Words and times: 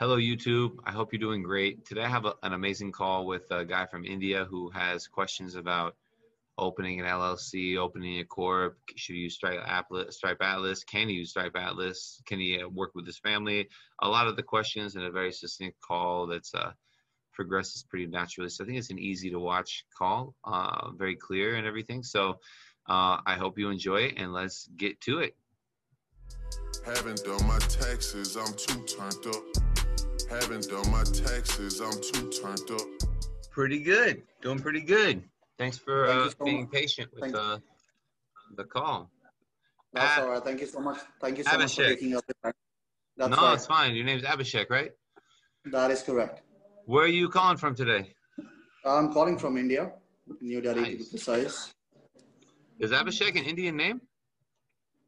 Hello, 0.00 0.16
YouTube. 0.16 0.78
I 0.86 0.92
hope 0.92 1.12
you're 1.12 1.20
doing 1.20 1.42
great. 1.42 1.84
Today 1.84 2.04
I 2.04 2.08
have 2.08 2.24
a, 2.24 2.32
an 2.42 2.54
amazing 2.54 2.90
call 2.90 3.26
with 3.26 3.42
a 3.50 3.66
guy 3.66 3.84
from 3.84 4.06
India 4.06 4.46
who 4.46 4.70
has 4.70 5.06
questions 5.06 5.56
about 5.56 5.94
opening 6.56 7.00
an 7.00 7.04
LLC, 7.04 7.76
opening 7.76 8.18
a 8.20 8.24
corp. 8.24 8.78
Should 8.96 9.16
you 9.16 9.24
use 9.24 9.34
Stripe 9.34 9.60
Atlas? 9.62 10.16
Stripe 10.16 10.40
Atlas? 10.40 10.84
Can 10.84 11.10
he 11.10 11.16
use 11.16 11.28
Stripe 11.28 11.54
Atlas? 11.54 12.22
Can 12.24 12.40
he 12.40 12.62
uh, 12.62 12.68
work 12.68 12.92
with 12.94 13.04
his 13.04 13.18
family? 13.18 13.68
A 14.00 14.08
lot 14.08 14.26
of 14.26 14.36
the 14.36 14.42
questions 14.42 14.96
in 14.96 15.02
a 15.02 15.10
very 15.10 15.32
succinct 15.32 15.78
call 15.82 16.26
that's 16.26 16.54
uh, 16.54 16.72
progresses 17.34 17.84
pretty 17.86 18.06
naturally. 18.06 18.48
So 18.48 18.64
I 18.64 18.68
think 18.68 18.78
it's 18.78 18.88
an 18.88 18.98
easy 18.98 19.28
to 19.28 19.38
watch 19.38 19.84
call, 19.94 20.34
uh, 20.44 20.92
very 20.92 21.16
clear 21.16 21.56
and 21.56 21.66
everything. 21.66 22.02
So 22.02 22.38
uh, 22.88 23.18
I 23.26 23.34
hope 23.34 23.58
you 23.58 23.68
enjoy 23.68 24.04
it 24.04 24.14
and 24.16 24.32
let's 24.32 24.66
get 24.78 24.98
to 25.02 25.18
it. 25.18 25.36
Haven't 26.86 27.22
done 27.22 27.46
my 27.46 27.58
taxes, 27.58 28.36
I'm 28.36 28.54
too 28.54 28.82
turned 28.86 29.26
up. 29.36 29.69
Haven't 30.30 30.68
done 30.68 30.88
my 30.92 31.02
taxes. 31.02 31.80
I'm 31.80 32.00
too 32.00 32.30
turned 32.30 32.70
up. 32.70 32.86
Pretty 33.50 33.80
good. 33.80 34.22
Doing 34.42 34.60
pretty 34.60 34.80
good. 34.80 35.24
Thanks 35.58 35.76
for 35.76 36.06
Thank 36.06 36.20
uh, 36.20 36.30
so 36.30 36.44
being 36.44 36.60
much. 36.60 36.70
patient 36.70 37.10
with 37.12 37.34
uh, 37.34 37.58
the 38.56 38.62
call. 38.62 39.10
That's 39.92 40.18
uh, 40.18 40.22
all 40.22 40.30
right. 40.30 40.44
Thank 40.44 40.60
you 40.60 40.68
so 40.68 40.78
much. 40.78 40.98
Thank 41.20 41.38
you 41.38 41.42
so 41.42 41.50
Abhishek. 41.50 41.58
much 41.58 41.74
for 41.74 41.84
taking 41.84 42.14
up 42.14 42.24
the 42.28 42.34
time. 42.44 42.52
That's 43.16 43.30
no, 43.30 43.42
right. 43.42 43.54
it's 43.54 43.66
fine. 43.66 43.96
Your 43.96 44.04
name's 44.04 44.22
Abhishek, 44.22 44.70
right? 44.70 44.92
That 45.64 45.90
is 45.90 46.00
correct. 46.02 46.42
Where 46.86 47.06
are 47.06 47.08
you 47.08 47.28
calling 47.28 47.56
from 47.56 47.74
today? 47.74 48.14
I'm 48.84 49.12
calling 49.12 49.36
from 49.36 49.56
India, 49.56 49.90
New 50.40 50.60
Delhi 50.60 50.80
nice. 50.80 50.92
to 50.92 50.98
be 50.98 51.04
precise. 51.10 51.74
Is 52.78 52.92
Abhishek 52.92 53.36
an 53.36 53.46
Indian 53.46 53.76
name? 53.76 54.00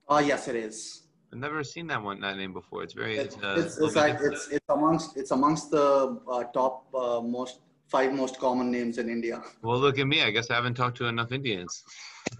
Ah, 0.08 0.16
uh, 0.16 0.18
yes, 0.18 0.48
it 0.48 0.56
is. 0.56 1.01
I've 1.32 1.38
never 1.38 1.64
seen 1.64 1.86
that 1.86 2.02
one 2.02 2.20
that 2.20 2.36
name 2.36 2.52
before. 2.52 2.82
It's 2.82 2.92
very. 2.92 3.16
It's 3.16 3.36
uh, 3.36 3.54
it's, 3.58 3.78
it's, 3.78 3.96
like, 3.96 4.18
it's, 4.20 4.48
it's 4.48 4.68
amongst 4.68 5.16
it's 5.16 5.30
amongst 5.30 5.70
the 5.70 6.20
uh, 6.30 6.44
top 6.52 6.94
uh, 6.94 7.22
most 7.22 7.60
five 7.88 8.12
most 8.12 8.38
common 8.38 8.70
names 8.70 8.98
in 8.98 9.08
India. 9.08 9.42
Well, 9.62 9.78
look 9.78 9.98
at 9.98 10.06
me. 10.06 10.22
I 10.22 10.30
guess 10.30 10.50
I 10.50 10.54
haven't 10.54 10.74
talked 10.74 10.98
to 10.98 11.06
enough 11.06 11.32
Indians. 11.32 11.84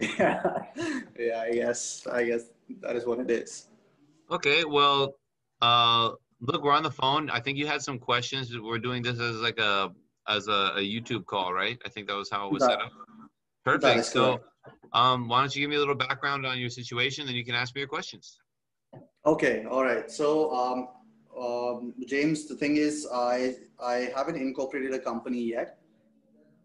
yeah, 0.01 0.43
yeah. 1.19 1.41
I 1.41 1.53
guess 1.53 2.07
I 2.07 2.25
guess 2.25 2.43
that 2.83 2.97
is 2.97 3.07
what 3.07 3.19
it 3.19 3.31
is. 3.31 3.69
Okay. 4.31 4.65
Well, 4.65 5.15
uh, 5.63 6.11
look, 6.41 6.63
we're 6.63 6.73
on 6.73 6.83
the 6.83 6.91
phone. 6.91 7.31
I 7.31 7.41
think 7.41 7.57
you 7.57 7.67
had 7.67 7.81
some 7.81 7.99
questions. 7.99 8.55
We're 8.59 8.79
doing 8.79 9.03
this 9.03 9.19
as 9.21 9.37
like 9.37 9.59
a 9.59 9.91
as 10.29 10.49
a, 10.49 10.75
a 10.77 10.81
YouTube 10.81 11.25
call, 11.25 11.55
right? 11.55 11.79
I 11.87 11.89
think 11.89 12.09
that 12.09 12.17
was 12.17 12.29
how 12.31 12.47
it 12.49 12.53
was 12.53 12.61
that, 12.61 12.73
set 12.73 12.81
up. 12.81 12.93
Perfect. 13.65 14.05
So, 14.05 14.41
um, 14.93 15.29
why 15.29 15.41
don't 15.41 15.55
you 15.57 15.63
give 15.63 15.71
me 15.71 15.77
a 15.77 15.79
little 15.79 15.95
background 15.95 16.45
on 16.45 16.59
your 16.59 16.69
situation, 16.69 17.25
then 17.27 17.35
you 17.35 17.45
can 17.45 17.55
ask 17.55 17.75
me 17.75 17.81
your 17.81 17.89
questions. 17.89 18.39
Okay, 19.25 19.65
all 19.71 19.85
right. 19.85 20.11
So, 20.11 20.53
um, 20.53 20.89
um, 21.41 21.95
James, 22.07 22.47
the 22.47 22.57
thing 22.57 22.77
is, 22.77 23.07
I 23.13 23.55
I 23.81 24.11
haven't 24.17 24.37
incorporated 24.37 24.93
a 24.95 24.99
company 24.99 25.43
yet. 25.43 25.79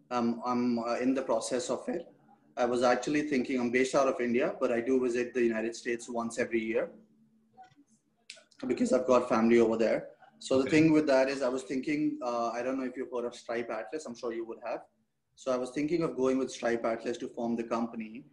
Um, 0.09 0.41
I'm 0.43 0.79
uh, 0.79 0.97
in 0.97 1.13
the 1.13 1.21
process 1.21 1.69
of 1.69 1.87
it. 1.87 2.07
I 2.55 2.65
was 2.65 2.81
actually 2.81 3.21
thinking 3.23 3.59
I'm 3.59 3.69
based 3.69 3.93
out 3.93 4.07
of 4.07 4.19
India, 4.19 4.55
but 4.59 4.71
I 4.71 4.81
do 4.81 4.99
visit 4.99 5.35
the 5.35 5.43
United 5.43 5.75
States 5.75 6.09
once 6.09 6.39
every 6.39 6.59
year 6.59 6.89
because 8.65 8.91
I've 8.91 9.05
got 9.05 9.29
family 9.29 9.59
over 9.59 9.77
there. 9.77 10.07
So 10.39 10.61
the 10.61 10.69
thing 10.69 10.91
with 10.91 11.05
that 11.07 11.29
is, 11.29 11.43
I 11.43 11.49
was 11.49 11.63
thinking, 11.63 12.17
uh, 12.23 12.49
I 12.49 12.63
don't 12.63 12.79
know 12.79 12.85
if 12.85 12.97
you've 12.97 13.11
heard 13.11 13.25
of 13.25 13.35
Stripe 13.35 13.69
Atlas. 13.69 14.07
I'm 14.07 14.15
sure 14.15 14.33
you 14.33 14.45
would 14.47 14.59
have. 14.65 14.81
So 15.35 15.51
I 15.51 15.57
was 15.57 15.69
thinking 15.69 16.01
of 16.01 16.15
going 16.15 16.39
with 16.39 16.51
Stripe 16.51 16.83
Atlas 16.83 17.17
to 17.19 17.27
form 17.27 17.55
the 17.55 17.63
company 17.63 18.25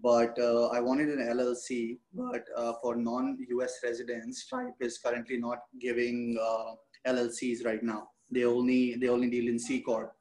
but 0.00 0.38
uh, 0.38 0.68
I 0.68 0.80
wanted 0.80 1.08
an 1.08 1.36
LLC. 1.36 1.98
But 2.14 2.44
uh, 2.56 2.74
for 2.80 2.96
non-US 2.96 3.80
residents, 3.82 4.42
Stripe 4.42 4.74
is 4.80 4.98
currently 4.98 5.38
not 5.38 5.58
giving 5.80 6.38
uh, 6.40 6.74
LLCs 7.06 7.64
right 7.64 7.82
now. 7.82 8.08
They 8.30 8.44
only 8.44 8.94
they 8.96 9.08
only 9.08 9.28
deal 9.28 9.48
in 9.48 9.58
C 9.58 9.80
corp, 9.80 10.14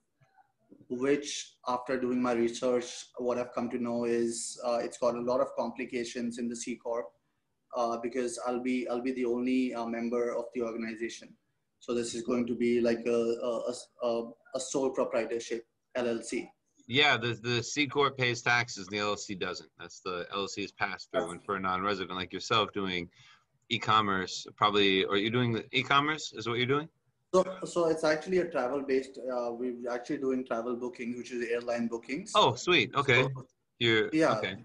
which 0.89 1.55
after 1.67 1.99
doing 1.99 2.21
my 2.21 2.33
research, 2.33 3.05
what 3.17 3.37
I've 3.37 3.53
come 3.53 3.69
to 3.69 3.81
know 3.81 4.05
is 4.05 4.59
uh, 4.65 4.79
it's 4.81 4.97
got 4.97 5.15
a 5.15 5.21
lot 5.21 5.39
of 5.39 5.55
complications 5.55 6.37
in 6.37 6.49
the 6.49 6.55
C 6.55 6.75
corp 6.75 7.07
uh, 7.75 7.97
because 7.97 8.39
I'll 8.45 8.61
be 8.61 8.87
I'll 8.89 9.01
be 9.01 9.13
the 9.13 9.25
only 9.25 9.73
uh, 9.73 9.85
member 9.85 10.35
of 10.35 10.45
the 10.53 10.63
organization. 10.63 11.29
So 11.79 11.93
this 11.95 12.13
is 12.13 12.23
going 12.23 12.45
to 12.47 12.55
be 12.55 12.81
like 12.81 13.05
a 13.05 13.11
a, 13.11 13.73
a, 14.03 14.31
a 14.55 14.59
sole 14.59 14.89
proprietorship 14.89 15.65
LLC. 15.97 16.49
Yeah, 16.87 17.17
the 17.17 17.33
the 17.41 17.63
C 17.63 17.87
corp 17.87 18.17
pays 18.17 18.41
taxes, 18.41 18.87
and 18.87 18.97
the 18.97 19.03
LLC 19.03 19.39
doesn't. 19.39 19.69
That's 19.79 19.99
the 19.99 20.27
LLC 20.33 20.65
is 20.65 20.71
passed 20.71 21.09
through, 21.11 21.31
and 21.31 21.43
for 21.43 21.55
a 21.55 21.59
non-resident 21.59 22.15
like 22.17 22.33
yourself 22.33 22.71
doing 22.73 23.09
e-commerce, 23.69 24.45
probably, 24.57 25.05
or 25.05 25.17
you're 25.17 25.31
doing 25.31 25.53
the 25.53 25.65
e-commerce 25.71 26.33
is 26.35 26.47
what 26.47 26.57
you're 26.57 26.67
doing. 26.67 26.89
So, 27.33 27.45
so 27.63 27.87
it's 27.87 28.03
actually 28.03 28.39
a 28.39 28.45
travel-based. 28.45 29.17
Uh, 29.19 29.53
we're 29.53 29.89
actually 29.89 30.17
doing 30.17 30.45
travel 30.45 30.75
bookings, 30.75 31.17
which 31.17 31.31
is 31.31 31.49
airline 31.49 31.87
bookings. 31.87 32.33
Oh, 32.35 32.55
sweet. 32.55 32.93
Okay. 32.93 33.23
So, 33.23 33.45
you're 33.79 34.09
yeah. 34.13 34.37
Okay. 34.37 34.57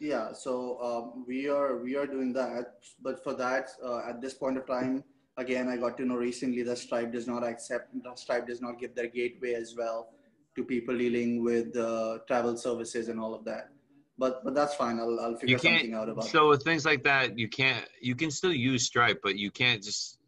Yeah. 0.00 0.32
So 0.32 0.80
um, 0.82 1.24
we 1.28 1.48
are 1.48 1.76
we 1.76 1.96
are 1.96 2.06
doing 2.06 2.32
that, 2.32 2.76
but 3.02 3.22
for 3.22 3.34
that, 3.34 3.70
uh, 3.84 4.00
at 4.08 4.22
this 4.22 4.34
point 4.34 4.56
of 4.56 4.66
time, 4.66 5.04
again, 5.36 5.68
I 5.68 5.76
got 5.76 5.98
to 5.98 6.06
know 6.06 6.16
recently 6.16 6.62
that 6.62 6.78
Stripe 6.78 7.12
does 7.12 7.26
not 7.26 7.44
accept. 7.44 7.94
Stripe 8.14 8.46
does 8.46 8.62
not 8.62 8.80
give 8.80 8.94
their 8.94 9.08
gateway 9.08 9.52
as 9.52 9.74
well 9.76 10.08
to 10.56 10.64
people 10.64 10.96
dealing 10.96 11.42
with 11.42 11.76
uh, 11.76 12.18
travel 12.26 12.56
services 12.56 13.08
and 13.08 13.18
all 13.18 13.34
of 13.34 13.44
that. 13.44 13.70
But 14.18 14.44
but 14.44 14.54
that's 14.54 14.74
fine. 14.74 14.98
I'll 14.98 15.18
I'll 15.20 15.36
figure 15.36 15.58
something 15.58 15.94
out 15.94 16.08
about. 16.08 16.24
So 16.24 16.48
with 16.48 16.62
things 16.62 16.84
like 16.84 17.02
that, 17.04 17.38
you 17.38 17.48
can't 17.48 17.86
you 18.00 18.14
can 18.14 18.30
still 18.30 18.52
use 18.52 18.84
Stripe, 18.84 19.20
but 19.22 19.36
you 19.36 19.50
can't 19.50 19.82
just 19.82 20.18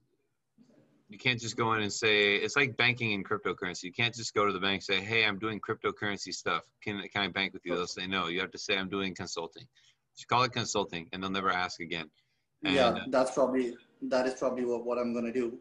you 1.09 1.19
can't 1.19 1.39
just 1.39 1.57
go 1.57 1.75
in 1.75 1.83
and 1.83 1.93
say 1.93 2.35
it's 2.37 2.57
like 2.57 2.77
banking 2.77 3.13
in 3.13 3.23
cryptocurrency. 3.23 3.85
You 3.85 3.93
can't 3.93 4.15
just 4.15 4.35
go 4.35 4.47
to 4.47 4.53
the 4.53 4.59
bank 4.59 4.77
and 4.77 4.83
say, 4.83 5.01
"Hey, 5.01 5.25
I'm 5.25 5.39
doing 5.39 5.61
cryptocurrency 5.61 6.33
stuff. 6.33 6.63
Can 6.83 7.01
can 7.13 7.23
I 7.23 7.29
bank 7.29 7.53
with 7.53 7.65
you?" 7.65 7.75
They'll 7.75 7.87
say 7.87 8.07
no. 8.07 8.29
You 8.29 8.41
have 8.41 8.51
to 8.53 8.59
say, 8.59 8.77
"I'm 8.77 8.89
doing 8.89 9.15
consulting." 9.15 9.67
Just 10.17 10.29
call 10.29 10.45
it 10.45 10.53
consulting, 10.53 11.09
and 11.13 11.23
they'll 11.23 11.31
never 11.31 11.51
ask 11.51 11.81
again. 11.81 12.09
And, 12.65 12.75
yeah, 12.75 12.99
that's 13.11 13.33
probably 13.33 13.77
that 14.03 14.27
is 14.27 14.35
probably 14.35 14.65
what, 14.65 14.85
what 14.87 14.99
I'm 14.99 15.13
gonna 15.13 15.33
do. 15.33 15.59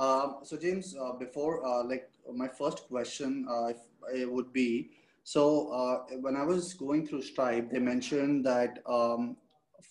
Um, 0.00 0.38
so 0.44 0.56
James, 0.56 0.96
uh, 0.98 1.12
before 1.12 1.64
uh, 1.64 1.84
like 1.84 2.10
my 2.34 2.48
first 2.48 2.88
question, 2.88 3.46
uh, 3.48 3.66
if 3.66 3.76
it 3.76 3.89
would 4.12 4.52
be 4.52 4.90
so 5.24 5.68
uh, 5.68 6.16
when 6.20 6.36
I 6.36 6.44
was 6.44 6.74
going 6.74 7.06
through 7.06 7.22
Stripe, 7.22 7.70
they 7.70 7.78
mentioned 7.78 8.44
that 8.46 8.78
um, 8.86 9.36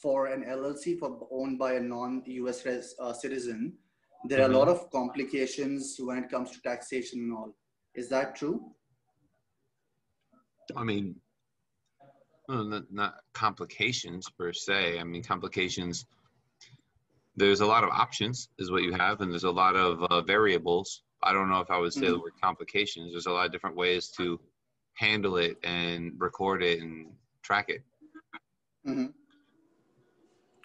for 0.02 0.28
an 0.28 0.44
LLC 0.44 0.98
for 0.98 1.28
owned 1.32 1.58
by 1.58 1.74
a 1.74 1.80
non-US 1.80 2.66
res, 2.66 2.96
uh, 3.00 3.14
citizen, 3.14 3.74
there 4.26 4.40
are 4.40 4.44
a 4.44 4.46
mm-hmm. 4.48 4.58
lot 4.58 4.68
of 4.68 4.92
complications 4.92 5.96
when 6.00 6.18
it 6.18 6.30
comes 6.30 6.52
to 6.52 6.62
taxation 6.62 7.20
and 7.20 7.34
all. 7.34 7.56
Is 7.96 8.10
that 8.10 8.36
true? 8.36 8.72
I 10.76 10.84
mean, 10.84 11.16
well, 12.48 12.66
not, 12.66 12.92
not 12.92 13.16
complications 13.34 14.30
per 14.30 14.52
se. 14.52 15.00
I 15.00 15.04
mean, 15.04 15.24
complications. 15.24 16.06
There's 17.36 17.62
a 17.62 17.66
lot 17.66 17.86
of 17.86 17.92
options, 17.92 18.50
is 18.58 18.72
what 18.72 18.84
you 18.84 18.92
have, 18.92 19.22
and 19.22 19.32
there's 19.32 19.46
a 19.46 19.52
lot 19.52 19.78
of 19.78 20.04
uh, 20.04 20.22
variables 20.22 21.04
I 21.24 21.34
don't 21.34 21.50
know 21.50 21.60
if 21.60 21.70
I 21.70 21.78
would 21.78 21.94
say 21.94 22.02
mm-hmm. 22.02 22.14
the 22.14 22.20
word 22.20 22.34
complications. 22.42 23.12
There's 23.12 23.26
a 23.26 23.32
lot 23.32 23.46
of 23.46 23.52
different 23.52 23.76
ways 23.76 24.08
to 24.18 24.40
handle 24.94 25.38
it 25.38 25.58
and 25.64 26.14
record 26.18 26.64
it 26.64 26.82
and 26.82 27.08
track 27.42 27.70
it. 27.70 27.82
Mm-hmm. 28.88 29.08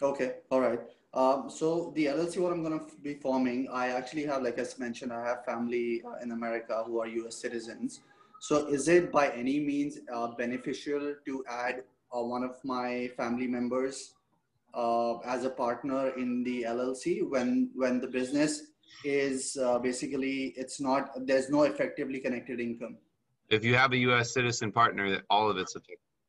Okay, 0.02 0.36
all 0.50 0.60
right. 0.60 0.80
Um, 1.14 1.48
so 1.48 1.92
the 1.94 2.06
LLC, 2.06 2.38
what 2.38 2.52
I'm 2.52 2.62
going 2.62 2.78
to 2.78 2.96
be 3.02 3.14
forming, 3.14 3.68
I 3.72 3.88
actually 3.88 4.24
have, 4.26 4.42
like 4.42 4.58
I 4.58 4.64
mentioned, 4.78 5.12
I 5.12 5.24
have 5.24 5.44
family 5.44 6.02
uh, 6.04 6.16
in 6.22 6.32
America 6.32 6.82
who 6.84 7.00
are 7.00 7.06
U.S. 7.06 7.36
citizens. 7.36 8.00
So 8.40 8.66
is 8.66 8.88
it 8.88 9.12
by 9.12 9.28
any 9.30 9.60
means 9.60 10.00
uh, 10.12 10.28
beneficial 10.36 11.14
to 11.24 11.44
add 11.48 11.84
uh, 12.14 12.20
one 12.20 12.42
of 12.42 12.56
my 12.64 13.10
family 13.16 13.46
members 13.46 14.14
uh, 14.74 15.18
as 15.18 15.44
a 15.44 15.50
partner 15.50 16.10
in 16.18 16.42
the 16.42 16.62
LLC 16.62 17.28
when 17.28 17.70
when 17.74 18.00
the 18.00 18.08
business 18.08 18.73
is 19.04 19.56
uh, 19.60 19.78
basically 19.78 20.54
it's 20.56 20.80
not 20.80 21.10
there's 21.26 21.50
no 21.50 21.62
effectively 21.62 22.20
connected 22.20 22.60
income 22.60 22.96
if 23.50 23.64
you 23.64 23.74
have 23.74 23.92
a 23.92 23.96
us 23.96 24.32
citizen 24.32 24.72
partner 24.72 25.20
all 25.30 25.50
of 25.50 25.58
it's 25.58 25.76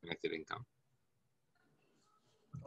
connected 0.02 0.32
income 0.32 0.66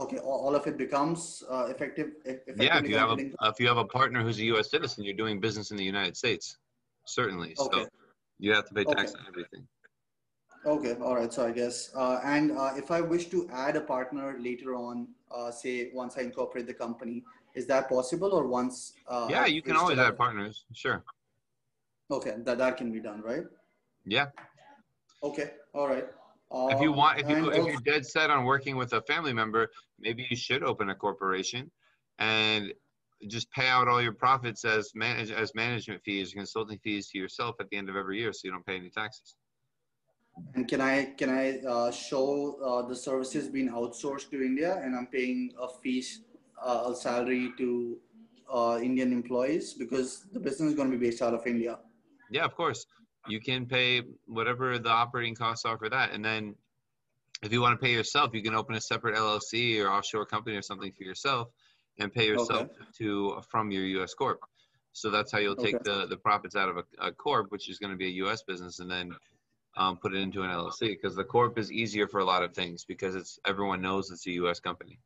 okay 0.00 0.18
all 0.18 0.54
of 0.54 0.66
it 0.66 0.76
becomes 0.78 1.42
uh, 1.50 1.66
effective 1.66 2.12
yeah 2.56 2.78
if 2.78 2.88
you 2.88 2.96
have 2.96 3.10
a 3.10 3.16
income? 3.16 3.50
if 3.50 3.60
you 3.60 3.66
have 3.66 3.78
a 3.78 3.84
partner 3.84 4.22
who's 4.22 4.38
a 4.40 4.44
us 4.44 4.70
citizen 4.70 5.04
you're 5.04 5.14
doing 5.14 5.40
business 5.40 5.70
in 5.70 5.76
the 5.76 5.84
united 5.84 6.16
states 6.16 6.58
certainly 7.04 7.54
okay. 7.58 7.82
so 7.82 7.88
you 8.38 8.52
have 8.52 8.66
to 8.66 8.74
pay 8.74 8.84
tax 8.84 9.12
okay. 9.12 9.20
on 9.20 9.26
everything 9.28 9.66
okay 10.66 10.94
all 11.02 11.16
right 11.16 11.32
so 11.32 11.46
i 11.46 11.50
guess 11.50 11.90
uh, 11.94 12.20
and 12.24 12.52
uh, 12.52 12.72
if 12.76 12.90
i 12.90 13.00
wish 13.00 13.26
to 13.26 13.48
add 13.52 13.76
a 13.76 13.80
partner 13.80 14.36
later 14.40 14.74
on 14.74 15.08
uh, 15.34 15.50
say 15.50 15.90
once 15.94 16.16
i 16.18 16.20
incorporate 16.20 16.66
the 16.66 16.74
company 16.74 17.24
is 17.58 17.66
that 17.66 17.88
possible 17.88 18.32
or 18.32 18.46
once? 18.46 18.94
Uh, 19.06 19.26
yeah, 19.28 19.46
you 19.46 19.60
can 19.60 19.76
always 19.76 19.99
have 19.99 20.16
partners. 20.16 20.64
Sure. 20.72 21.02
Okay, 22.10 22.34
that, 22.46 22.56
that 22.58 22.76
can 22.76 22.93
be 22.93 23.00
done, 23.00 23.20
right? 23.20 23.44
Yeah. 24.06 24.26
Okay, 25.22 25.50
all 25.75 25.88
right. 25.88 26.06
Um, 26.50 26.70
if 26.70 26.81
you 26.81 26.93
want, 26.93 27.19
if, 27.20 27.28
you, 27.28 27.50
if 27.50 27.66
you're 27.66 27.84
dead 27.94 28.06
set 28.06 28.31
on 28.31 28.44
working 28.44 28.76
with 28.76 28.94
a 28.94 29.02
family 29.02 29.34
member, 29.34 29.69
maybe 29.99 30.26
you 30.31 30.37
should 30.37 30.62
open 30.62 30.88
a 30.88 30.94
corporation. 30.94 31.70
And 32.19 32.72
just 33.26 33.50
pay 33.50 33.66
out 33.66 33.88
all 33.88 34.00
your 34.00 34.12
profits 34.12 34.64
as 34.64 34.93
manage 34.94 35.32
as 35.32 35.54
management 35.54 36.00
fees, 36.04 36.32
consulting 36.32 36.78
fees 36.78 37.08
to 37.11 37.19
yourself 37.19 37.56
at 37.61 37.69
the 37.70 37.76
end 37.76 37.88
of 37.90 37.96
every 37.96 38.19
year, 38.20 38.32
so 38.32 38.40
you 38.44 38.52
don't 38.52 38.64
pay 38.64 38.76
any 38.76 38.90
taxes. 38.90 39.34
And 40.54 40.69
can 40.69 40.81
I 40.81 41.14
can 41.19 41.31
I 41.31 41.58
uh, 41.75 41.90
show 41.90 42.56
uh, 42.69 42.82
the 42.88 42.94
services 42.94 43.49
being 43.49 43.70
outsourced 43.70 44.31
to 44.31 44.40
India, 44.40 44.81
and 44.82 44.94
I'm 44.94 45.08
paying 45.08 45.52
a 45.61 45.69
fee, 45.69 46.04
uh, 46.62 46.90
a 46.90 46.96
salary 46.96 47.52
to 47.58 47.99
uh, 48.52 48.78
Indian 48.82 49.12
employees 49.12 49.75
because 49.75 50.26
the 50.32 50.40
business 50.40 50.70
is 50.70 50.75
going 50.75 50.90
to 50.90 50.96
be 50.96 51.06
based 51.06 51.22
out 51.22 51.34
of 51.34 51.46
India. 51.46 51.78
Yeah, 52.31 52.44
of 52.44 52.55
course. 52.55 52.87
You 53.26 53.40
can 53.40 53.66
pay 53.66 54.02
whatever 54.26 54.78
the 54.78 54.90
operating 54.90 55.34
costs 55.34 55.64
are 55.64 55.76
for 55.76 55.90
that, 55.90 56.12
and 56.12 56.25
then 56.25 56.55
if 57.43 57.52
you 57.52 57.60
want 57.60 57.78
to 57.78 57.84
pay 57.84 57.93
yourself, 57.93 58.31
you 58.32 58.43
can 58.43 58.55
open 58.55 58.75
a 58.75 58.81
separate 58.81 59.16
LLC 59.16 59.84
or 59.84 59.90
offshore 59.90 60.25
company 60.25 60.56
or 60.56 60.62
something 60.62 60.93
for 60.93 61.05
yourself, 61.05 61.49
and 61.99 62.12
pay 62.12 62.26
yourself 62.26 62.62
Okay. 62.62 62.72
to 62.99 63.40
from 63.50 63.70
your 63.70 63.84
U.S. 63.84 64.14
corp. 64.14 64.40
So 64.93 65.11
that's 65.11 65.31
how 65.31 65.38
you'll 65.38 65.56
take 65.56 65.76
Okay. 65.76 65.84
the 65.84 66.06
the 66.06 66.16
profits 66.16 66.56
out 66.56 66.69
of 66.69 66.78
a, 66.78 66.84
a 67.08 67.12
corp, 67.12 67.50
which 67.50 67.69
is 67.69 67.78
going 67.78 67.90
to 67.93 67.96
be 67.96 68.06
a 68.06 68.16
U.S. 68.25 68.43
business, 68.43 68.78
and 68.81 68.90
then 68.90 69.14
um, 69.76 69.99
put 69.99 70.14
it 70.14 70.19
into 70.19 70.43
an 70.43 70.50
LLC 70.50 70.81
because 70.81 71.14
the 71.14 71.25
corp 71.25 71.58
is 71.58 71.70
easier 71.70 72.08
for 72.08 72.20
a 72.20 72.25
lot 72.25 72.43
of 72.43 72.54
things 72.54 72.84
because 72.84 73.14
it's 73.14 73.38
everyone 73.46 73.81
knows 73.82 74.11
it's 74.11 74.26
a 74.26 74.32
U.S. 74.32 74.58
company. 74.58 74.99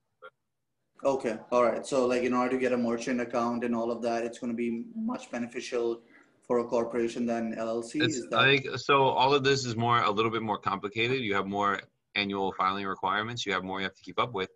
Okay, 1.05 1.37
all 1.51 1.65
right. 1.65 1.85
So 1.85 2.07
like 2.07 2.23
in 2.23 2.33
order 2.33 2.51
to 2.51 2.59
get 2.59 2.73
a 2.73 2.77
merchant 2.77 3.21
account 3.21 3.65
and 3.65 3.75
all 3.75 3.91
of 3.91 4.03
that, 4.03 4.25
it's 4.25 4.39
going 4.39 4.53
to 4.53 4.57
be 4.57 4.85
much 4.95 5.31
beneficial 5.31 6.01
for 6.47 6.61
a 6.61 6.65
corporation 6.65 7.27
than 7.27 7.55
LLC. 7.55 8.03
It's, 8.03 8.17
Is 8.17 8.29
that 8.31 8.39
I 8.39 8.57
think 8.57 8.79
so. 8.79 9.03
All 9.03 9.35
of 9.35 9.43
this 9.43 9.65
is 9.65 9.77
more 9.77 10.03
a 10.03 10.11
little 10.11 10.31
bit 10.31 10.43
more 10.43 10.59
complicated. 10.59 11.21
You 11.21 11.35
have 11.35 11.47
more 11.47 11.81
annual 12.15 12.53
filing 12.57 12.87
requirements. 12.87 13.45
You 13.45 13.53
have 13.53 13.65
more 13.65 13.81
you 13.81 13.85
have 13.85 13.95
to 13.95 14.03
keep 14.03 14.21
up 14.21 14.33
with. 14.33 14.51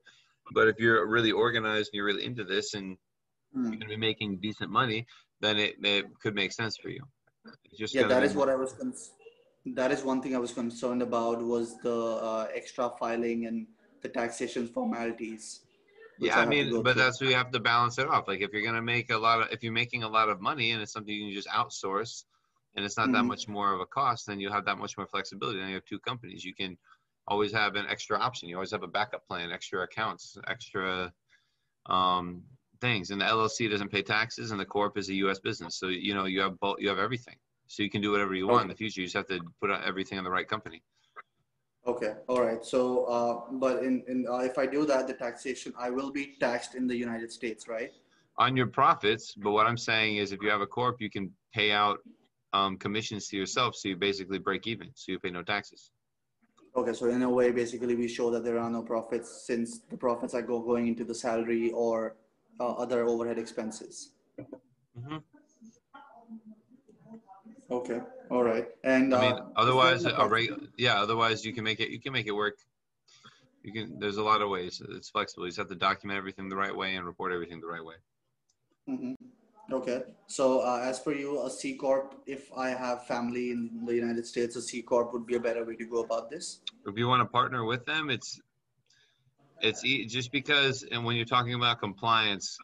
But 0.54 0.68
if 0.68 0.78
you're 0.78 1.06
really 1.08 1.32
organized 1.32 1.90
and 1.92 1.94
you're 1.94 2.04
really 2.04 2.24
into 2.24 2.44
this 2.44 2.74
and 2.74 2.96
Hmm. 3.54 3.68
you're 3.68 3.78
going 3.80 3.90
to 3.90 3.96
be 3.96 3.96
making 3.96 4.38
decent 4.38 4.70
money, 4.70 5.06
then 5.40 5.56
it, 5.56 5.76
it 5.82 6.04
could 6.20 6.34
make 6.34 6.52
sense 6.52 6.76
for 6.76 6.90
you. 6.90 7.02
Yeah, 7.78 8.06
that 8.08 8.22
is 8.22 8.34
what 8.34 8.48
I 8.48 8.56
was. 8.56 8.72
Cons- 8.72 9.12
that 9.66 9.90
is 9.92 10.02
one 10.02 10.20
thing 10.20 10.34
I 10.34 10.38
was 10.38 10.52
concerned 10.52 11.00
about 11.00 11.42
was 11.42 11.76
the 11.78 11.98
uh, 12.30 12.48
extra 12.54 12.92
filing 12.98 13.46
and 13.46 13.66
the 14.02 14.08
taxation 14.08 14.66
formalities. 14.68 15.60
Yeah, 16.18 16.38
I 16.38 16.44
to 16.44 16.50
mean, 16.50 16.82
but 16.82 16.94
through. 16.94 17.02
that's 17.02 17.20
where 17.20 17.30
you 17.30 17.36
have 17.36 17.50
to 17.52 17.60
balance 17.60 17.98
it 17.98 18.08
off. 18.08 18.26
Like 18.28 18.40
if 18.40 18.52
you're 18.52 18.62
gonna 18.64 18.82
make 18.82 19.10
a 19.10 19.16
lot 19.18 19.42
of, 19.42 19.48
if 19.52 19.62
you're 19.62 19.72
making 19.72 20.02
a 20.02 20.08
lot 20.08 20.28
of 20.28 20.40
money 20.40 20.72
and 20.72 20.82
it's 20.82 20.92
something 20.92 21.14
you 21.14 21.26
can 21.26 21.34
just 21.34 21.48
outsource, 21.48 22.24
and 22.74 22.84
it's 22.84 22.96
not 22.96 23.12
that 23.12 23.24
Mhm. 23.24 23.28
much 23.28 23.48
more 23.48 23.72
of 23.72 23.80
a 23.80 23.86
cost, 23.86 24.26
then 24.26 24.40
you 24.40 24.50
have 24.50 24.64
that 24.66 24.78
much 24.78 24.96
more 24.96 25.06
flexibility. 25.06 25.58
Then 25.58 25.68
you 25.68 25.74
have 25.74 25.84
two 25.84 25.98
companies. 26.00 26.44
You 26.44 26.54
can 26.54 26.76
always 27.26 27.52
have 27.52 27.74
an 27.76 27.86
extra 27.86 28.18
option. 28.18 28.48
You 28.48 28.56
always 28.56 28.70
have 28.70 28.82
a 28.82 28.88
backup 28.88 29.26
plan, 29.26 29.50
extra 29.50 29.82
accounts, 29.82 30.36
extra 30.46 31.12
um, 31.86 32.42
things. 32.80 33.10
And 33.10 33.20
the 33.20 33.24
LLC 33.26 33.68
doesn't 33.68 33.90
pay 33.90 34.02
taxes, 34.02 34.50
and 34.50 34.60
the 34.60 34.64
corp 34.66 34.96
is 34.98 35.08
a 35.08 35.14
U.S. 35.14 35.38
business. 35.40 35.76
So 35.76 35.88
you 35.88 36.14
know 36.14 36.24
you 36.26 36.40
have 36.40 36.58
both. 36.60 36.76
You 36.80 36.88
have 36.88 36.98
everything. 36.98 37.36
So 37.68 37.82
you 37.82 37.90
can 37.90 38.00
do 38.02 38.12
whatever 38.12 38.34
you 38.34 38.46
want 38.46 38.62
in 38.62 38.68
the 38.68 38.76
future. 38.76 39.00
You 39.00 39.06
just 39.06 39.16
have 39.16 39.26
to 39.28 39.40
put 39.60 39.70
everything 39.70 40.18
in 40.18 40.24
the 40.24 40.30
right 40.30 40.48
company. 40.48 40.82
Okay, 41.86 42.14
all 42.28 42.40
right. 42.40 42.64
So, 42.64 43.04
uh, 43.04 43.40
but 43.52 43.84
in, 43.84 44.02
in 44.08 44.26
uh, 44.28 44.38
if 44.38 44.58
I 44.58 44.66
do 44.66 44.84
that, 44.86 45.06
the 45.06 45.14
taxation, 45.14 45.72
I 45.78 45.90
will 45.90 46.10
be 46.10 46.34
taxed 46.40 46.74
in 46.74 46.86
the 46.86 46.96
United 46.96 47.30
States, 47.30 47.68
right? 47.68 47.92
on 48.38 48.56
your 48.56 48.66
profits. 48.66 49.34
But 49.34 49.52
what 49.52 49.66
I'm 49.66 49.76
saying 49.76 50.16
is, 50.16 50.32
if 50.32 50.42
you 50.42 50.50
have 50.50 50.60
a 50.60 50.66
corp, 50.66 51.00
you 51.00 51.10
can 51.10 51.30
pay 51.54 51.72
out 51.72 51.98
um, 52.52 52.76
commissions 52.76 53.28
to 53.28 53.36
yourself, 53.36 53.76
so 53.76 53.88
you 53.88 53.96
basically 53.96 54.38
break 54.38 54.66
even, 54.66 54.90
so 54.94 55.12
you 55.12 55.18
pay 55.18 55.30
no 55.30 55.42
taxes. 55.42 55.90
Okay, 56.74 56.92
so 56.92 57.06
in 57.06 57.22
a 57.22 57.30
way, 57.30 57.50
basically, 57.50 57.94
we 57.94 58.06
show 58.06 58.30
that 58.30 58.44
there 58.44 58.58
are 58.58 58.70
no 58.70 58.82
profits 58.82 59.46
since 59.46 59.80
the 59.90 59.96
profits 59.96 60.34
are 60.34 60.42
go, 60.42 60.60
going 60.60 60.86
into 60.86 61.04
the 61.04 61.14
salary 61.14 61.70
or 61.72 62.16
uh, 62.60 62.72
other 62.72 63.04
overhead 63.04 63.38
expenses. 63.38 64.12
Mhm. 64.98 65.22
Okay, 67.70 68.00
all 68.30 68.44
right. 68.44 68.68
And 68.84 69.12
I 69.14 69.20
mean, 69.20 69.32
uh, 69.32 69.46
otherwise, 69.56 70.04
a 70.04 70.28
reg- 70.28 70.50
yeah, 70.76 71.00
otherwise 71.00 71.44
you 71.44 71.52
can 71.52 71.64
make 71.64 71.80
it. 71.80 71.90
You 71.90 72.00
can 72.00 72.12
make 72.12 72.26
it 72.26 72.32
work. 72.32 72.58
You 73.62 73.72
can. 73.72 73.98
There's 73.98 74.18
a 74.18 74.22
lot 74.22 74.40
of 74.40 74.48
ways. 74.48 74.80
It's 74.90 75.10
flexible. 75.10 75.44
You 75.44 75.50
just 75.50 75.58
have 75.58 75.68
to 75.68 75.74
document 75.74 76.16
everything 76.18 76.48
the 76.48 76.56
right 76.56 76.74
way 76.74 76.94
and 76.94 77.04
report 77.04 77.32
everything 77.32 77.60
the 77.60 77.66
right 77.66 77.84
way. 77.84 77.96
Mhm. 78.88 79.16
Okay, 79.72 80.04
so 80.28 80.60
uh, 80.60 80.78
as 80.84 81.00
for 81.00 81.12
you, 81.12 81.42
a 81.42 81.50
C 81.50 81.74
corp, 81.74 82.14
if 82.24 82.52
I 82.56 82.68
have 82.68 83.04
family 83.08 83.50
in 83.50 83.84
the 83.84 83.94
United 83.96 84.24
States, 84.24 84.54
a 84.54 84.62
C 84.62 84.80
corp 84.80 85.12
would 85.12 85.26
be 85.26 85.34
a 85.34 85.40
better 85.40 85.64
way 85.64 85.74
to 85.74 85.84
go 85.86 86.04
about 86.04 86.30
this. 86.30 86.60
If 86.86 86.96
you 86.96 87.08
want 87.08 87.20
to 87.22 87.26
partner 87.26 87.64
with 87.64 87.84
them, 87.84 88.08
it's 88.10 88.40
it's 89.60 89.84
e- 89.84 90.06
just 90.06 90.30
because, 90.30 90.84
and 90.92 91.04
when 91.04 91.16
you're 91.16 91.24
talking 91.24 91.54
about 91.54 91.80
compliance, 91.80 92.56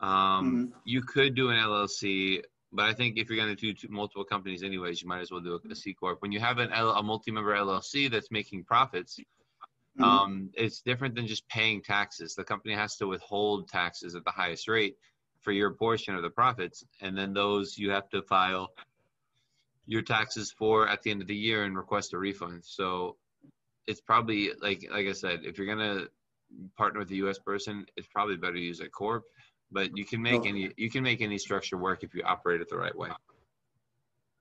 um, 0.00 0.72
you 0.86 1.02
could 1.02 1.34
do 1.34 1.50
an 1.50 1.56
LLC, 1.58 2.42
but 2.74 2.84
I 2.86 2.92
think 2.92 3.16
if 3.16 3.30
you're 3.30 3.36
going 3.38 3.54
to 3.54 3.60
do 3.60 3.72
two, 3.72 3.88
multiple 3.88 4.24
companies 4.24 4.62
anyways, 4.62 5.00
you 5.00 5.08
might 5.08 5.20
as 5.20 5.30
well 5.30 5.40
do 5.40 5.54
a, 5.64 5.68
a 5.70 5.74
C 5.74 5.94
corp. 5.94 6.20
When 6.20 6.32
you 6.32 6.40
have 6.40 6.58
an 6.58 6.72
L, 6.72 6.90
a 6.90 7.02
multi-member 7.02 7.54
LLC 7.54 8.10
that's 8.10 8.30
making 8.30 8.64
profits, 8.64 9.20
Mhm. 9.98 10.02
um, 10.04 10.50
it's 10.54 10.80
different 10.82 11.14
than 11.14 11.28
just 11.28 11.46
paying 11.48 11.80
taxes. 11.80 12.34
The 12.34 12.42
company 12.42 12.74
has 12.74 12.96
to 12.96 13.06
withhold 13.06 13.68
taxes 13.68 14.16
at 14.16 14.24
the 14.24 14.32
highest 14.32 14.66
rate 14.66 14.96
for 15.40 15.52
your 15.52 15.72
portion 15.72 16.16
of 16.16 16.22
the 16.22 16.30
profits, 16.30 16.84
and 17.00 17.16
then 17.16 17.32
those 17.32 17.78
you 17.78 17.90
have 17.90 18.08
to 18.10 18.22
file 18.22 18.74
your 19.86 20.02
taxes 20.02 20.50
for 20.50 20.88
at 20.88 21.02
the 21.02 21.10
end 21.10 21.20
of 21.22 21.28
the 21.28 21.36
year 21.36 21.64
and 21.64 21.76
request 21.76 22.12
a 22.12 22.18
refund. 22.18 22.64
So 22.64 23.16
it's 23.86 24.00
probably 24.00 24.50
like 24.60 24.84
like 24.90 25.06
I 25.06 25.12
said, 25.12 25.44
if 25.44 25.58
you're 25.58 25.66
gonna 25.66 26.08
partner 26.76 27.00
with 27.00 27.10
a 27.10 27.16
U.S. 27.16 27.38
person, 27.38 27.86
it's 27.96 28.08
probably 28.08 28.36
better 28.36 28.54
to 28.54 28.60
use 28.60 28.80
a 28.80 28.88
corp. 28.88 29.24
But 29.74 29.96
you 29.98 30.04
can 30.04 30.22
make 30.22 30.40
Okay. 30.40 30.48
any 30.48 30.72
you 30.76 30.88
can 30.88 31.02
make 31.02 31.20
any 31.20 31.36
structure 31.36 31.76
work 31.76 32.04
if 32.04 32.14
you 32.14 32.22
operate 32.22 32.60
it 32.62 32.70
the 32.70 32.78
right 32.78 32.96
way. 32.96 33.10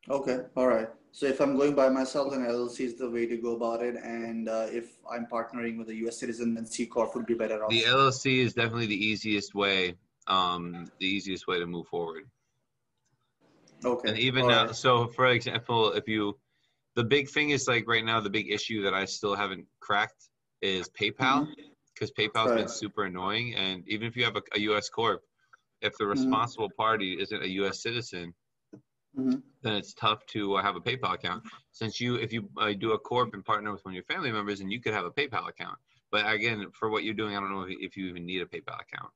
Okay, 0.10 0.40
all 0.56 0.68
right. 0.68 0.90
So 1.12 1.26
if 1.28 1.40
I'm 1.40 1.56
going 1.56 1.76
by 1.76 1.90
myself, 1.90 2.32
then 2.32 2.42
LLC 2.42 2.82
is 2.82 2.96
the 2.96 3.10
way 3.10 3.26
to 3.26 3.38
go 3.38 3.56
about 3.56 3.82
it. 3.82 3.96
And 3.96 4.50
uh, 4.50 4.68
if 4.70 4.98
I'm 5.10 5.26
partnering 5.32 5.78
with 5.78 5.90
a 5.90 5.96
U.S. 6.04 6.20
citizen, 6.20 6.54
then 6.54 6.66
C 6.66 6.86
corp 6.86 7.16
would 7.16 7.26
be 7.26 7.36
better 7.36 7.64
off. 7.64 7.70
The 7.70 7.84
LLC 7.84 8.40
is 8.40 8.54
definitely 8.54 8.88
the 8.88 9.06
easiest 9.12 9.56
way, 9.56 9.96
um, 10.28 10.86
the 11.00 11.06
easiest 11.06 11.48
way 11.48 11.60
to 11.60 11.66
move 11.66 11.88
forward. 11.88 12.24
okay. 13.86 14.10
And 14.10 14.18
even 14.18 14.48
now, 14.48 14.66
right. 14.66 14.76
so 14.76 15.08
for 15.08 15.28
example, 15.28 15.94
if 15.94 16.08
you, 16.08 16.38
the 16.96 17.04
big 17.04 17.30
thing 17.30 17.52
is 17.52 17.68
like 17.68 17.88
right 17.88 18.04
now, 18.04 18.20
the 18.20 18.30
big 18.30 18.52
issue 18.52 18.84
that 18.84 18.94
I 18.94 19.06
still 19.06 19.36
haven't 19.36 19.66
cracked 19.80 20.30
is 20.62 20.90
PayPal, 20.90 21.48
because 21.94 22.12
PayPal's 22.12 22.52
been 22.52 22.66
Mm-hmm. 22.66 22.68
Super 22.68 23.06
annoying. 23.06 23.56
And 23.56 23.88
even 23.88 24.08
if 24.08 24.16
you 24.16 24.24
have 24.24 24.36
a, 24.36 24.42
a 24.54 24.60
U.S. 24.62 24.90
corp, 24.90 25.22
if 25.82 25.98
the 25.98 26.06
Mhm. 26.06 26.10
responsible 26.10 26.70
party 26.70 27.18
isn't 27.20 27.44
a 27.44 27.48
U.S. 27.62 27.82
citizen, 27.82 28.34
Mhm. 29.18 29.42
then 29.62 29.76
it's 29.76 29.94
tough 29.94 30.26
to 30.28 30.56
uh, 30.56 30.62
have 30.62 30.76
a 30.76 30.82
PayPal 30.82 31.14
account. 31.14 31.44
Since 31.72 32.00
you, 32.02 32.16
if 32.16 32.34
you 32.34 32.50
uh, 32.58 32.74
do 32.74 32.94
a 32.94 33.00
corp 33.00 33.34
and 33.34 33.46
partner 33.46 33.72
with 33.72 33.84
one 33.86 33.94
of 33.94 33.96
your 33.96 34.04
family 34.06 34.32
members, 34.32 34.62
and 34.62 34.72
you 34.72 34.82
could 34.82 34.94
have 34.94 35.06
a 35.06 35.12
PayPal 35.12 35.48
account. 35.50 35.78
But 36.12 36.32
again, 36.32 36.66
for 36.74 36.90
what 36.90 37.04
you're 37.04 37.14
doing, 37.14 37.36
I 37.36 37.40
don't 37.40 37.52
know 37.52 37.62
if, 37.62 37.76
if 37.80 37.98
you 37.98 38.08
even 38.08 38.26
need 38.26 38.42
a 38.42 38.46
PayPal 38.46 38.80
account. 38.82 39.12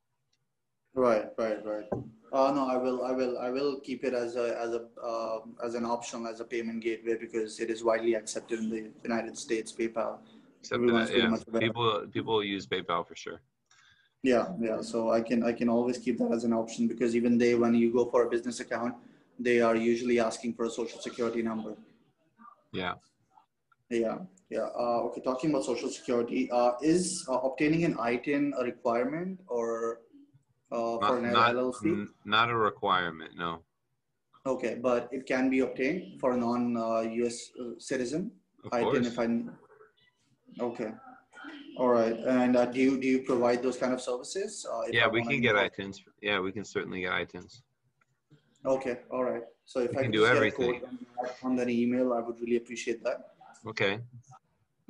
Right, 0.93 1.27
right, 1.38 1.63
right. 1.63 1.86
Uh, 2.34 2.51
no, 2.51 2.67
I 2.67 2.75
will, 2.75 3.03
I 3.05 3.12
will, 3.12 3.38
I 3.38 3.50
will 3.50 3.79
keep 3.79 4.03
it 4.03 4.13
as 4.13 4.36
a 4.36 4.60
as 4.60 4.74
a 4.74 4.88
um, 5.05 5.55
as 5.63 5.75
an 5.75 5.86
optional 5.86 6.27
as 6.27 6.39
a 6.39 6.43
payment 6.43 6.81
gateway 6.81 7.15
because 7.15 7.60
it 7.60 7.69
is 7.69 7.84
widely 7.84 8.15
accepted 8.15 8.60
in 8.60 8.69
the 8.69 8.89
United 9.03 9.38
States. 9.38 9.72
PayPal. 9.72 10.17
Except 10.67 10.88
that, 10.88 11.17
yeah, 11.17 11.27
much 11.27 11.43
people 11.59 12.05
people 12.12 12.43
use 12.43 12.67
PayPal 12.67 13.07
for 13.07 13.15
sure. 13.15 13.39
Yeah, 14.24 14.47
yeah. 14.59 14.81
So 14.81 15.12
I 15.12 15.21
can 15.21 15.43
I 15.43 15.53
can 15.53 15.69
always 15.69 15.97
keep 15.97 16.17
that 16.19 16.31
as 16.31 16.43
an 16.43 16.53
option 16.53 16.88
because 16.88 17.15
even 17.15 17.38
they 17.38 17.55
when 17.55 17.74
you 17.74 17.93
go 17.93 18.05
for 18.05 18.24
a 18.24 18.29
business 18.29 18.59
account, 18.59 18.95
they 19.39 19.62
are 19.62 19.75
usually 19.75 20.19
asking 20.19 20.53
for 20.55 20.65
a 20.65 20.69
social 20.69 21.00
security 21.00 21.41
number. 21.41 21.75
Yeah. 22.74 22.95
Yeah, 23.89 24.17
yeah. 24.50 24.67
Uh, 24.77 25.07
okay, 25.07 25.21
talking 25.21 25.50
about 25.51 25.63
social 25.63 25.89
security, 25.89 26.51
uh, 26.51 26.71
is 26.81 27.25
uh, 27.29 27.39
obtaining 27.39 27.86
an 27.86 27.95
ITIN 27.95 28.51
a 28.59 28.63
requirement 28.63 29.39
or 29.47 30.01
uh, 30.74 30.97
for 30.97 31.21
Not, 31.21 31.24
an 31.24 31.31
not, 31.31 31.55
LLC? 31.55 31.86
n- 31.86 32.09
not 32.25 32.50
a 32.50 32.57
requirement, 32.57 33.31
no. 33.38 33.63
Okay, 34.45 34.75
but 34.75 35.07
it 35.13 35.25
can 35.25 35.50
be 35.50 35.59
obtained 35.62 36.19
for 36.19 36.33
a 36.33 36.38
non-US 36.38 37.51
uh, 37.62 37.79
citizen. 37.79 38.31
Of 38.65 38.71
ITIN, 38.71 38.83
course. 38.83 39.07
if 39.07 39.19
I. 39.19 39.25
Okay. 40.59 40.91
All 41.77 41.89
right. 41.89 42.17
And 42.17 42.55
uh, 42.57 42.65
do 42.65 42.79
you 42.79 42.99
do 42.99 43.07
you 43.07 43.19
provide 43.21 43.61
those 43.61 43.77
kind 43.77 43.93
of 43.93 44.01
services? 44.01 44.65
Uh, 44.71 44.83
Yeah, 44.91 45.07
we 45.07 45.21
can 45.21 45.41
get 45.41 45.55
incorporate- 45.55 45.73
ITINs. 45.77 46.01
Yeah, 46.21 46.39
we 46.39 46.51
can 46.51 46.65
certainly 46.65 47.01
get 47.01 47.11
ITINs. 47.11 47.61
Okay. 48.65 48.99
All 49.11 49.23
right. 49.23 49.43
So 49.65 49.79
if 49.81 49.91
We 49.91 49.97
I 49.97 50.01
can 50.03 50.11
do 50.11 50.25
everything. 50.25 50.81
on 51.43 51.55
that 51.57 51.69
email, 51.69 52.13
I 52.13 52.19
would 52.19 52.39
really 52.39 52.57
appreciate 52.57 53.03
that. 53.03 53.19
Okay. 53.67 53.99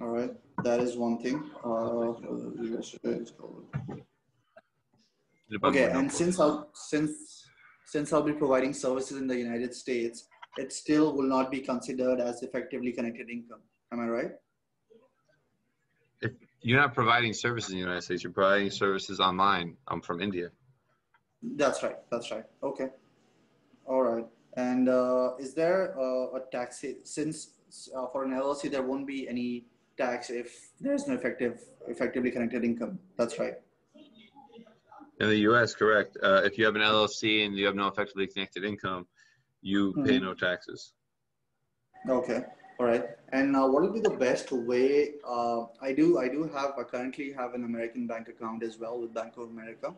All 0.02 0.10
right. 0.10 0.32
That 0.64 0.80
is 0.80 0.96
one 0.96 1.18
thing. 1.20 1.44
Uh, 1.64 2.14
Okay, 5.64 5.86
and 5.90 6.12
since 6.12 6.40
I'll 6.42 6.70
since 6.74 7.46
since 7.86 8.12
I'll 8.12 8.22
be 8.22 8.34
providing 8.34 8.74
services 8.74 9.18
in 9.18 9.28
the 9.28 9.38
United 9.38 9.74
States, 9.74 10.28
it 10.58 10.74
still 10.74 11.16
will 11.16 11.30
not 11.36 11.50
be 11.50 11.62
considered 11.62 12.20
as 12.20 12.44
effectively 12.44 12.92
connected 12.92 13.30
income. 13.30 13.62
Am 13.94 14.02
I 14.02 14.08
right? 14.08 14.32
You're 16.62 16.80
not 16.80 16.94
providing 16.94 17.34
services 17.34 17.72
in 17.72 17.78
the 17.78 17.82
United 17.82 18.02
States. 18.02 18.24
You're 18.24 18.34
providing 18.34 18.72
services 18.72 19.20
online. 19.20 19.78
I'm 19.88 20.02
from 20.02 20.22
India. 20.22 20.50
That's 21.42 21.84
right. 21.84 21.98
That's 22.12 22.32
right. 22.32 22.46
Okay. 22.64 22.88
All 23.86 24.02
right. 24.02 24.26
And 24.56 24.90
uh, 24.90 25.36
is 25.40 25.54
there 25.54 25.98
uh, 26.00 26.38
a 26.38 26.42
tax 26.52 26.84
since 27.04 27.50
uh, 27.96 28.08
for 28.08 28.24
an 28.24 28.32
LLC 28.32 28.72
there 28.72 28.82
won't 28.82 29.06
be 29.06 29.28
any 29.28 29.66
tax 29.98 30.30
if 30.30 30.72
there's 30.82 31.08
no 31.08 31.14
effective 31.14 31.62
effectively 31.88 32.32
connected 32.32 32.64
income? 32.64 32.98
That's 33.18 33.38
right. 33.40 33.56
In 35.20 35.30
the 35.30 35.38
U.S., 35.50 35.74
correct. 35.74 36.18
Uh, 36.22 36.42
if 36.44 36.58
you 36.58 36.66
have 36.66 36.76
an 36.76 36.82
LLC 36.82 37.46
and 37.46 37.56
you 37.56 37.66
have 37.66 37.76
no 37.76 37.88
effectively 37.88 38.28
connected 38.28 38.64
income, 38.64 39.08
you 39.62 39.94
mm-hmm. 39.94 40.06
pay 40.06 40.20
no 40.20 40.34
taxes. 40.34 40.94
Okay. 42.08 42.44
All 42.80 42.86
right. 42.86 43.06
And 43.30 43.56
uh, 43.56 43.66
what 43.66 43.82
will 43.82 43.92
be 43.92 44.00
the 44.00 44.12
best 44.12 44.52
way? 44.52 45.14
Uh, 45.28 45.66
I 45.82 45.94
do. 45.94 46.20
I 46.20 46.28
do 46.28 46.44
have. 46.54 46.74
I 46.78 46.84
currently 46.84 47.32
have 47.32 47.56
an 47.56 47.64
American 47.64 48.06
bank 48.06 48.28
account 48.30 48.62
as 48.64 48.78
well 48.78 49.00
with 49.00 49.14
Bank 49.14 49.34
of 49.38 49.50
America 49.50 49.94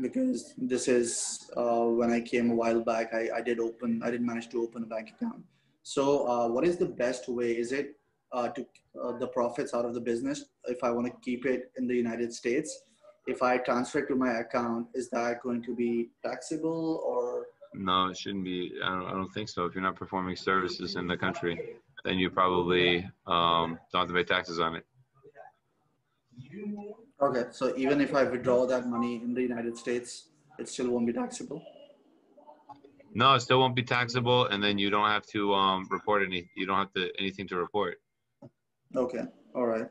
because 0.00 0.54
this 0.56 0.88
is 0.88 1.50
uh, 1.56 1.84
when 1.84 2.10
I 2.10 2.20
came 2.20 2.50
a 2.50 2.54
while 2.54 2.80
back. 2.80 3.12
I, 3.12 3.28
I 3.36 3.40
did 3.42 3.60
open. 3.60 4.02
I 4.02 4.10
did 4.10 4.22
manage 4.22 4.48
to 4.50 4.62
open 4.62 4.84
a 4.84 4.86
bank 4.86 5.10
account. 5.10 5.42
So, 5.82 6.26
uh, 6.26 6.48
what 6.48 6.64
is 6.64 6.78
the 6.78 6.86
best 6.86 7.28
way? 7.28 7.52
Is 7.52 7.72
it 7.72 7.96
uh, 8.32 8.48
to 8.48 8.66
uh, 9.02 9.18
the 9.18 9.28
profits 9.28 9.74
out 9.74 9.84
of 9.84 9.92
the 9.92 10.00
business 10.00 10.46
if 10.64 10.82
I 10.82 10.90
want 10.90 11.08
to 11.08 11.12
keep 11.22 11.44
it 11.44 11.72
in 11.76 11.86
the 11.86 11.94
United 11.94 12.32
States? 12.32 12.84
If 13.26 13.42
I 13.42 13.58
transfer 13.58 14.00
to 14.06 14.14
my 14.14 14.38
account, 14.38 14.88
is 14.94 15.10
that 15.10 15.42
going 15.42 15.62
to 15.64 15.74
be 15.74 16.10
taxable 16.24 17.02
or? 17.04 17.48
No, 17.74 18.08
it 18.08 18.16
shouldn't 18.16 18.44
be. 18.44 18.72
I 18.84 18.88
don't, 18.88 19.06
I 19.06 19.12
don't 19.12 19.32
think 19.32 19.48
so. 19.48 19.64
If 19.64 19.74
you're 19.74 19.82
not 19.82 19.96
performing 19.96 20.36
services 20.36 20.96
in 20.96 21.06
the 21.06 21.16
country, 21.16 21.76
then 22.04 22.18
you 22.18 22.30
probably 22.30 23.08
um, 23.26 23.78
don't 23.92 24.00
have 24.02 24.08
to 24.08 24.14
pay 24.14 24.24
taxes 24.24 24.58
on 24.58 24.76
it. 24.76 24.84
Okay, 27.20 27.44
so 27.52 27.76
even 27.76 28.00
if 28.00 28.14
I 28.14 28.24
withdraw 28.24 28.66
that 28.66 28.88
money 28.88 29.16
in 29.16 29.34
the 29.34 29.42
United 29.42 29.76
States, 29.76 30.28
it 30.58 30.68
still 30.68 30.90
won't 30.90 31.06
be 31.06 31.12
taxable. 31.12 31.62
No, 33.12 33.34
it 33.34 33.40
still 33.40 33.58
won't 33.58 33.76
be 33.76 33.82
taxable, 33.82 34.46
and 34.46 34.62
then 34.62 34.78
you 34.78 34.88
don't 34.88 35.08
have 35.08 35.26
to 35.26 35.52
um, 35.54 35.86
report 35.90 36.22
any. 36.22 36.48
You 36.56 36.66
don't 36.66 36.78
have 36.78 36.92
to 36.94 37.10
anything 37.18 37.46
to 37.48 37.56
report. 37.56 38.00
Okay, 38.96 39.24
all 39.54 39.66
right. 39.66 39.88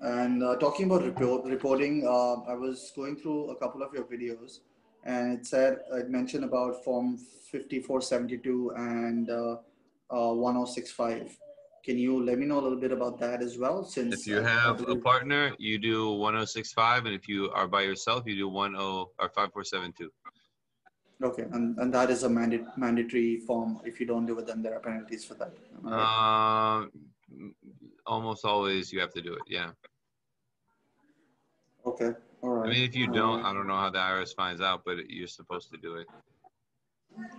And 0.00 0.42
uh, 0.42 0.56
talking 0.56 0.86
about 0.86 1.04
report, 1.04 1.44
reporting, 1.44 2.04
uh, 2.06 2.42
I 2.50 2.54
was 2.54 2.92
going 2.94 3.16
through 3.16 3.50
a 3.50 3.56
couple 3.56 3.82
of 3.82 3.94
your 3.94 4.04
videos, 4.04 4.60
and 5.04 5.38
it 5.38 5.46
said 5.46 5.78
it 5.92 6.10
mentioned 6.10 6.44
about 6.44 6.84
Form 6.84 7.18
5472 7.50 8.72
and 8.76 9.30
uh, 9.30 9.56
uh 10.10 10.32
1065. 10.32 11.36
Can 11.84 11.98
you 11.98 12.24
let 12.24 12.38
me 12.38 12.46
know 12.46 12.60
a 12.60 12.62
little 12.62 12.78
bit 12.78 12.92
about 12.92 13.18
that 13.18 13.42
as 13.42 13.58
well? 13.58 13.82
Since 13.82 14.14
if 14.14 14.26
you 14.26 14.40
have 14.40 14.88
a 14.88 14.94
partner, 14.94 15.52
you 15.58 15.78
do 15.78 16.12
1065, 16.12 17.06
and 17.06 17.14
if 17.14 17.28
you 17.28 17.50
are 17.50 17.66
by 17.66 17.82
yourself, 17.82 18.22
you 18.26 18.36
do 18.36 18.46
10 18.46 18.76
or 18.76 19.08
5472. 19.18 20.10
Okay, 21.24 21.42
and, 21.52 21.76
and 21.78 21.92
that 21.92 22.10
is 22.10 22.22
a 22.22 22.28
manda- 22.28 22.72
mandatory 22.76 23.38
form. 23.38 23.80
If 23.84 23.98
you 23.98 24.06
don't 24.06 24.26
do 24.26 24.38
it, 24.38 24.46
then 24.46 24.62
there 24.62 24.74
are 24.74 24.80
penalties 24.80 25.24
for 25.24 25.34
that. 25.34 25.52
Right? 25.82 26.86
Uh, 26.86 26.86
almost 28.06 28.44
always 28.44 28.92
you 28.92 29.00
have 29.00 29.12
to 29.14 29.22
do 29.22 29.34
it. 29.34 29.42
Yeah. 29.48 29.70
Okay. 31.84 32.12
All 32.42 32.50
right. 32.50 32.68
I 32.68 32.72
mean, 32.72 32.84
if 32.84 32.94
you 32.96 33.06
don't, 33.06 33.44
I 33.44 33.52
don't 33.52 33.66
know 33.66 33.76
how 33.76 33.90
the 33.90 33.98
IRS 33.98 34.34
finds 34.34 34.60
out, 34.60 34.82
but 34.84 35.08
you're 35.08 35.28
supposed 35.28 35.70
to 35.70 35.78
do 35.78 35.96
it. 35.96 36.06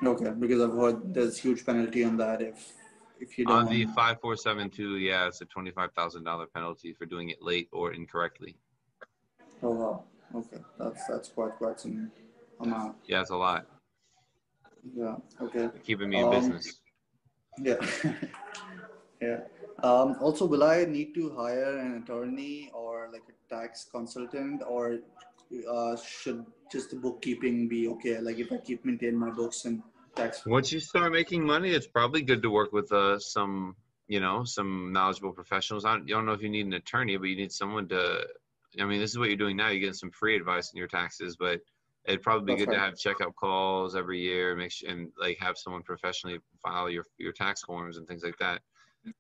Okay, 0.04 0.32
because 0.32 0.62
I've 0.62 0.74
heard 0.74 1.14
there's 1.14 1.38
huge 1.38 1.66
penalty 1.66 2.04
on 2.04 2.18
that 2.18 2.42
if 2.42 2.74
if 3.20 3.38
you 3.38 3.46
don't. 3.46 3.56
On 3.58 3.66
the 3.66 3.86
5472, 3.86 4.98
yeah, 4.98 5.28
it's 5.28 5.42
a 5.42 5.46
$25,000 5.46 6.46
penalty 6.54 6.94
for 6.94 7.06
doing 7.06 7.30
it 7.30 7.42
late 7.42 7.70
or 7.72 7.94
incorrectly. 7.94 8.56
Oh, 9.62 9.72
wow. 9.72 10.04
Okay. 10.36 10.58
That's, 10.78 11.06
that's 11.08 11.30
quite, 11.30 11.56
quite 11.58 11.80
some 11.80 12.12
amount. 12.60 12.98
Yeah, 13.06 13.22
it's 13.22 13.30
a 13.30 13.36
lot. 13.36 13.66
Yeah. 14.96 15.16
Okay. 15.42 15.70
Keeping 15.84 16.10
me 16.10 16.18
in 16.18 16.26
um, 16.26 16.32
business. 16.32 16.82
Yeah. 17.60 17.76
yeah. 19.22 19.40
Um, 19.82 20.18
also, 20.22 20.46
will 20.46 20.64
I 20.64 20.86
need 20.86 21.14
to 21.16 21.36
hire 21.36 21.78
an 21.78 22.04
attorney 22.04 22.70
or 22.74 23.10
like 23.12 23.24
a 23.30 23.54
tax 23.54 23.88
consultant 23.92 24.62
or 24.68 25.00
uh, 25.70 25.96
should 25.98 26.46
just 26.72 26.92
the 26.92 26.96
bookkeeping 26.96 27.68
be 27.68 27.88
okay? 27.90 28.20
Like 28.20 28.38
if 28.38 28.52
I 28.52 28.58
keep 28.58 28.86
maintain 28.86 29.16
my 29.16 29.32
books 29.32 29.66
and 29.66 29.82
tax. 30.16 30.46
Once 30.46 30.72
you 30.72 30.80
start 30.80 31.12
making 31.12 31.46
money, 31.46 31.72
it's 31.72 31.88
probably 31.88 32.22
good 32.22 32.42
to 32.44 32.50
work 32.50 32.72
with 32.72 32.92
uh, 32.92 33.20
some, 33.20 33.76
you 34.08 34.20
know, 34.20 34.44
some 34.44 34.92
knowledgeable 34.94 35.32
professionals. 35.32 35.86
I 35.86 35.94
don't, 35.94 36.08
you 36.08 36.14
don't 36.14 36.26
know 36.26 36.34
if 36.34 36.42
you 36.42 36.50
need 36.50 36.66
an 36.66 36.74
attorney, 36.74 37.18
but 37.18 37.26
you 37.26 37.36
need 37.36 37.52
someone 37.52 37.88
to. 37.90 38.26
I 38.80 38.86
mean, 38.86 39.00
this 39.00 39.12
is 39.12 39.20
what 39.20 39.28
you're 39.28 39.38
doing 39.38 39.58
now. 39.58 39.70
You're 39.70 39.80
getting 39.80 39.94
some 39.94 40.12
free 40.12 40.36
advice 40.36 40.72
in 40.72 40.78
your 40.78 40.88
taxes, 40.88 41.36
but 41.38 41.60
it'd 42.06 42.24
probably 42.24 42.46
be 42.46 42.54
That's 42.54 42.66
good 42.66 42.72
right. 42.72 42.80
to 42.80 42.86
have 42.86 42.98
checkup 42.98 43.36
calls 43.36 43.96
every 43.96 44.20
year, 44.20 44.56
make 44.56 44.72
sure, 44.72 44.90
and 44.90 45.12
like 45.20 45.38
have 45.40 45.58
someone 45.58 45.84
professionally 45.84 46.40
file 46.62 46.90
your 46.90 47.06
your 47.18 47.34
tax 47.34 47.62
forms 47.64 47.98
and 47.98 48.08
things 48.08 48.24
like 48.24 48.38
that. 48.40 48.62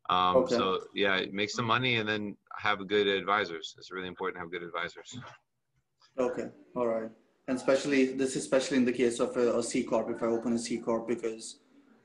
Um, 0.10 0.38
okay. 0.38 0.56
So 0.56 0.80
yeah, 0.94 1.22
make 1.32 1.50
some 1.50 1.66
money 1.66 1.98
and 1.98 2.08
then 2.08 2.38
have 2.58 2.88
good 2.88 3.08
advisors. 3.08 3.76
It's 3.78 3.92
really 3.92 4.08
important 4.08 4.38
to 4.38 4.42
have 4.42 4.52
good 4.52 4.64
advisors. 4.64 5.18
Okay. 6.18 6.48
All 6.76 6.88
right 6.88 7.10
and 7.48 7.58
especially 7.58 8.06
this 8.06 8.32
is 8.36 8.44
especially 8.44 8.78
in 8.78 8.86
the 8.86 8.92
case 8.92 9.20
of 9.20 9.36
a, 9.36 9.58
a 9.58 9.64
C 9.64 9.84
corp 9.84 10.10
if 10.10 10.24
I 10.24 10.28
open 10.28 10.54
a 10.54 10.60
C 10.60 10.78
corp 10.78 11.08
because 11.08 11.60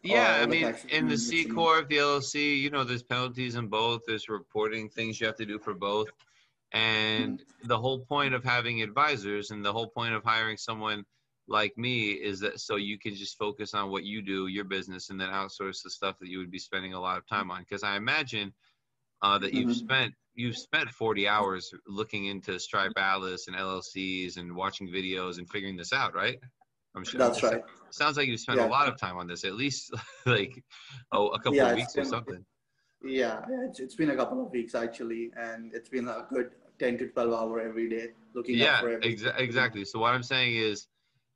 yeah, 0.05 0.39
I 0.41 0.47
mean, 0.47 0.73
in 0.91 1.09
the 1.09 1.19
C 1.19 1.45
corp, 1.45 1.89
the 1.89 1.97
LLC, 1.97 2.57
you 2.57 2.71
know, 2.71 2.85
there's 2.85 3.03
penalties 3.03 3.57
in 3.57 3.67
both. 3.67 4.03
There's 4.07 4.29
reporting 4.29 4.89
things 4.89 5.21
you 5.21 5.27
have 5.27 5.35
to 5.37 5.45
do 5.45 5.59
for 5.59 5.75
both, 5.75 6.07
and 6.73 7.43
the 7.65 7.77
whole 7.77 7.99
point 7.99 8.33
of 8.33 8.45
having 8.45 8.81
advisors 8.81 9.51
and 9.51 9.65
the 9.65 9.73
whole 9.73 9.89
point 9.89 10.15
of 10.15 10.23
hiring 10.23 10.57
someone 10.57 11.05
like 11.49 11.77
me 11.77 12.11
is 12.11 12.41
that 12.41 12.61
so 12.61 12.77
you 12.77 12.99
can 12.99 13.15
just 13.15 13.39
focus 13.39 13.75
on 13.75 13.91
what 13.91 14.05
you 14.05 14.23
do, 14.23 14.47
your 14.47 14.65
business, 14.65 15.11
and 15.11 15.21
then 15.21 15.31
outsource 15.31 15.83
the 15.83 15.91
stuff 15.91 16.17
that 16.21 16.29
you 16.29 16.39
would 16.39 16.51
be 16.51 16.59
spending 16.59 16.95
a 16.95 17.01
lot 17.01 17.17
of 17.17 17.27
time 17.27 17.51
on. 17.51 17.61
Because 17.61 17.83
I 17.83 17.97
imagine 17.97 18.53
uh, 19.23 19.39
that 19.39 19.55
you've 19.55 19.71
mm-hmm. 19.71 19.73
spent 19.73 20.15
you've 20.35 20.57
spent 20.57 20.91
40 20.91 21.27
hours 21.27 21.73
looking 21.87 22.27
into 22.27 22.61
Stripe 22.61 22.93
Atlas 22.97 23.49
and 23.49 23.57
LLCs 23.57 24.37
and 24.37 24.55
watching 24.55 24.89
videos 24.89 25.39
and 25.39 25.51
figuring 25.51 25.77
this 25.77 25.93
out, 25.93 26.15
right? 26.15 26.39
I'm 26.95 27.05
sure. 27.05 27.19
That's 27.19 27.43
right. 27.43 27.63
Sounds 27.91 28.17
like 28.17 28.29
you 28.29 28.37
spent 28.37 28.59
yeah. 28.59 28.67
a 28.67 28.69
lot 28.69 28.89
of 28.89 28.99
time 28.99 29.17
on 29.17 29.27
this, 29.27 29.45
at 29.45 29.55
least 29.55 29.93
like 30.27 30.63
oh, 31.13 31.29
a 31.29 31.39
couple 31.39 31.57
yeah, 31.57 31.71
of 31.71 31.77
weeks 31.77 31.95
been, 31.95 32.05
or 32.05 32.09
something. 32.09 32.45
Yeah, 33.03 33.41
it's, 33.65 33.81
it's 33.81 33.95
been 33.95 34.11
a 34.11 34.17
couple 34.17 34.45
of 34.45 34.53
weeks 34.53 34.75
actually, 34.75 35.31
and 35.37 35.73
it's 35.75 35.89
been 35.89 36.09
a 36.09 36.27
good 36.33 36.51
10 36.79 36.99
to 36.99 37.09
12 37.09 37.33
hour 37.33 37.61
every 37.61 37.89
day 37.89 38.09
looking 38.35 38.57
yeah, 38.57 38.81
exa- 38.83 39.39
exactly. 39.39 39.85
So 39.85 39.99
what 39.99 40.15
I'm 40.15 40.23
saying 40.23 40.57
is, 40.57 40.87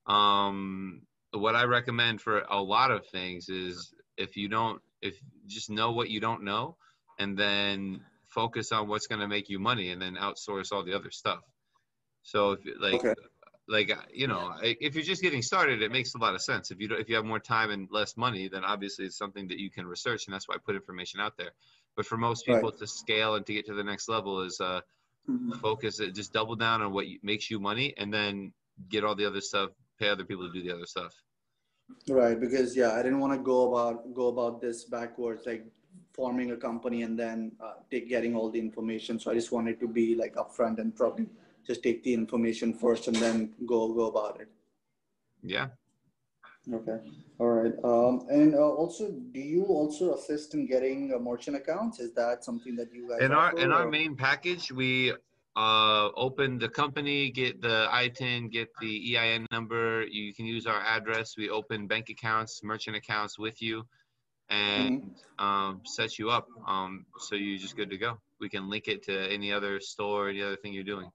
um, 0.06 1.02
what 1.32 1.54
I 1.54 1.64
recommend 1.64 2.20
for 2.20 2.40
a 2.40 2.60
lot 2.60 2.90
of 2.90 3.06
things 3.06 3.48
is 3.48 3.92
if 4.16 4.36
you 4.36 4.48
don't, 4.48 4.80
if 5.00 5.16
just 5.46 5.70
know 5.70 5.92
what 5.92 6.10
you 6.10 6.20
don't 6.20 6.44
know, 6.44 6.76
and 7.18 7.36
then 7.36 8.00
focus 8.28 8.72
on 8.72 8.88
what's 8.88 9.06
going 9.06 9.20
to 9.20 9.28
make 9.28 9.48
you 9.48 9.58
money 9.58 9.90
and 9.90 10.00
then 10.00 10.16
outsource 10.16 10.72
all 10.72 10.82
the 10.84 10.94
other 10.94 11.10
stuff. 11.10 11.40
So 12.22 12.52
if 12.52 12.60
like 12.80 12.94
okay. 12.94 13.14
like 13.68 13.92
you 14.12 14.28
know, 14.28 14.54
if 14.62 14.94
you're 14.94 15.04
just 15.04 15.22
getting 15.22 15.42
started, 15.42 15.82
it 15.82 15.90
makes 15.90 16.14
a 16.14 16.18
lot 16.18 16.34
of 16.34 16.42
sense. 16.42 16.70
If 16.70 16.80
you 16.80 16.88
don't 16.88 17.00
if 17.00 17.08
you 17.08 17.16
have 17.16 17.24
more 17.24 17.40
time 17.40 17.70
and 17.70 17.88
less 17.90 18.16
money, 18.16 18.48
then 18.48 18.64
obviously 18.64 19.06
it's 19.06 19.18
something 19.18 19.48
that 19.48 19.58
you 19.58 19.70
can 19.70 19.86
research, 19.86 20.26
and 20.26 20.34
that's 20.34 20.48
why 20.48 20.54
I 20.54 20.58
put 20.58 20.76
information 20.76 21.20
out 21.20 21.36
there. 21.36 21.50
But 21.96 22.06
for 22.06 22.16
most 22.16 22.46
people 22.46 22.70
right. 22.70 22.78
to 22.78 22.86
scale 22.86 23.34
and 23.34 23.44
to 23.46 23.52
get 23.52 23.66
to 23.66 23.74
the 23.74 23.84
next 23.84 24.08
level 24.08 24.42
is 24.42 24.60
uh, 24.60 24.80
mm-hmm. 25.28 25.52
focus. 25.52 26.00
It 26.00 26.14
just 26.14 26.32
double 26.32 26.56
down 26.56 26.80
on 26.80 26.92
what 26.92 27.06
makes 27.22 27.50
you 27.50 27.60
money, 27.60 27.94
and 27.96 28.12
then 28.12 28.52
get 28.88 29.04
all 29.04 29.14
the 29.14 29.26
other 29.26 29.40
stuff. 29.40 29.70
Pay 30.02 30.08
other 30.08 30.24
people 30.24 30.46
to 30.48 30.52
do 30.52 30.62
the 30.66 30.74
other 30.74 30.86
stuff. 30.86 31.14
Right, 32.08 32.38
because 32.38 32.76
yeah, 32.76 32.92
I 32.92 33.02
didn't 33.02 33.20
want 33.20 33.32
to 33.34 33.38
go 33.38 33.58
about 33.70 34.12
go 34.14 34.26
about 34.34 34.60
this 34.60 34.84
backwards. 34.84 35.42
Like 35.46 35.64
forming 36.12 36.50
a 36.50 36.56
company 36.56 37.02
and 37.02 37.18
then 37.18 37.52
uh, 37.60 37.74
take, 37.90 38.08
getting 38.08 38.34
all 38.34 38.50
the 38.50 38.58
information. 38.58 39.18
So 39.18 39.30
I 39.30 39.34
just 39.34 39.52
wanted 39.52 39.78
to 39.80 39.88
be 39.88 40.14
like 40.14 40.34
upfront 40.34 40.78
and 40.78 40.94
probably 40.94 41.26
just 41.66 41.82
take 41.82 42.02
the 42.02 42.12
information 42.12 42.74
first 42.74 43.06
and 43.08 43.16
then 43.16 43.52
go 43.66 43.92
go 43.92 44.06
about 44.08 44.40
it. 44.40 44.48
Yeah. 45.42 45.68
Okay. 46.72 46.98
All 47.38 47.48
right. 47.48 47.74
Um, 47.82 48.26
and 48.28 48.54
uh, 48.54 48.58
also, 48.58 49.10
do 49.10 49.40
you 49.40 49.64
also 49.64 50.14
assist 50.14 50.54
in 50.54 50.66
getting 50.66 51.12
uh, 51.14 51.18
merchant 51.18 51.56
accounts? 51.56 51.98
Is 51.98 52.12
that 52.14 52.44
something 52.44 52.76
that 52.76 52.92
you 52.92 53.08
guys 53.08 53.20
in 53.20 53.32
our 53.32 53.56
in 53.56 53.70
or? 53.72 53.74
our 53.74 53.88
main 53.88 54.16
package? 54.16 54.70
We 54.72 55.12
uh, 55.56 56.08
open 56.16 56.58
the 56.58 56.68
company, 56.68 57.30
get 57.30 57.60
the 57.60 57.88
ITIN, 57.90 58.50
get 58.50 58.68
the 58.80 59.16
EIN 59.16 59.46
number. 59.52 60.04
You 60.04 60.32
can 60.34 60.46
use 60.46 60.66
our 60.66 60.80
address. 60.80 61.36
We 61.36 61.50
open 61.50 61.86
bank 61.86 62.08
accounts, 62.08 62.62
merchant 62.62 62.96
accounts 62.96 63.38
with 63.38 63.60
you 63.60 63.84
and 64.52 65.02
mm-hmm. 65.02 65.44
um, 65.44 65.80
set 65.84 66.18
you 66.18 66.30
up 66.30 66.46
um, 66.66 67.06
so 67.18 67.34
you're 67.34 67.58
just 67.58 67.76
good 67.76 67.90
to 67.90 67.98
go. 67.98 68.18
We 68.40 68.48
can 68.48 68.68
link 68.68 68.88
it 68.88 69.02
to 69.04 69.32
any 69.32 69.52
other 69.52 69.80
store, 69.80 70.28
any 70.28 70.42
other 70.42 70.56
thing 70.56 70.72
you're 70.72 70.84
doing. 70.84 71.10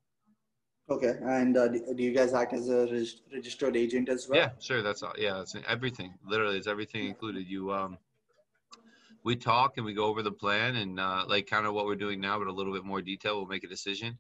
Okay, 0.90 1.16
and 1.22 1.58
uh, 1.58 1.68
do 1.68 1.82
you 1.98 2.14
guys 2.14 2.34
act 2.34 2.54
as 2.54 2.70
a 2.70 2.88
registered 3.34 3.76
agent 3.76 4.08
as 4.08 4.28
well? 4.30 4.40
Yeah, 4.40 4.52
sure. 4.60 4.82
That's 4.82 5.04
all. 5.04 5.14
Yeah, 5.18 5.34
that's 5.34 5.54
everything. 5.68 6.14
Literally, 6.26 6.58
it's 6.58 6.68
everything 6.68 7.06
included. 7.06 7.46
You, 7.46 7.74
um, 7.74 7.98
we 9.26 9.36
talk 9.36 9.74
and 9.76 9.86
we 9.86 9.94
go 9.94 10.06
over 10.06 10.24
the 10.24 10.32
plan 10.32 10.78
and 10.78 10.98
uh, 10.98 11.26
like 11.28 11.46
kind 11.48 11.68
of 11.68 11.74
what 11.74 11.88
we're 11.88 11.96
doing 11.96 12.22
now, 12.22 12.40
but 12.40 12.48
a 12.48 12.54
little 12.54 12.72
bit 12.72 12.86
more 12.86 13.02
detail. 13.02 13.36
We'll 13.36 13.48
make 13.48 13.66
a 13.66 13.68
decision, 13.68 14.18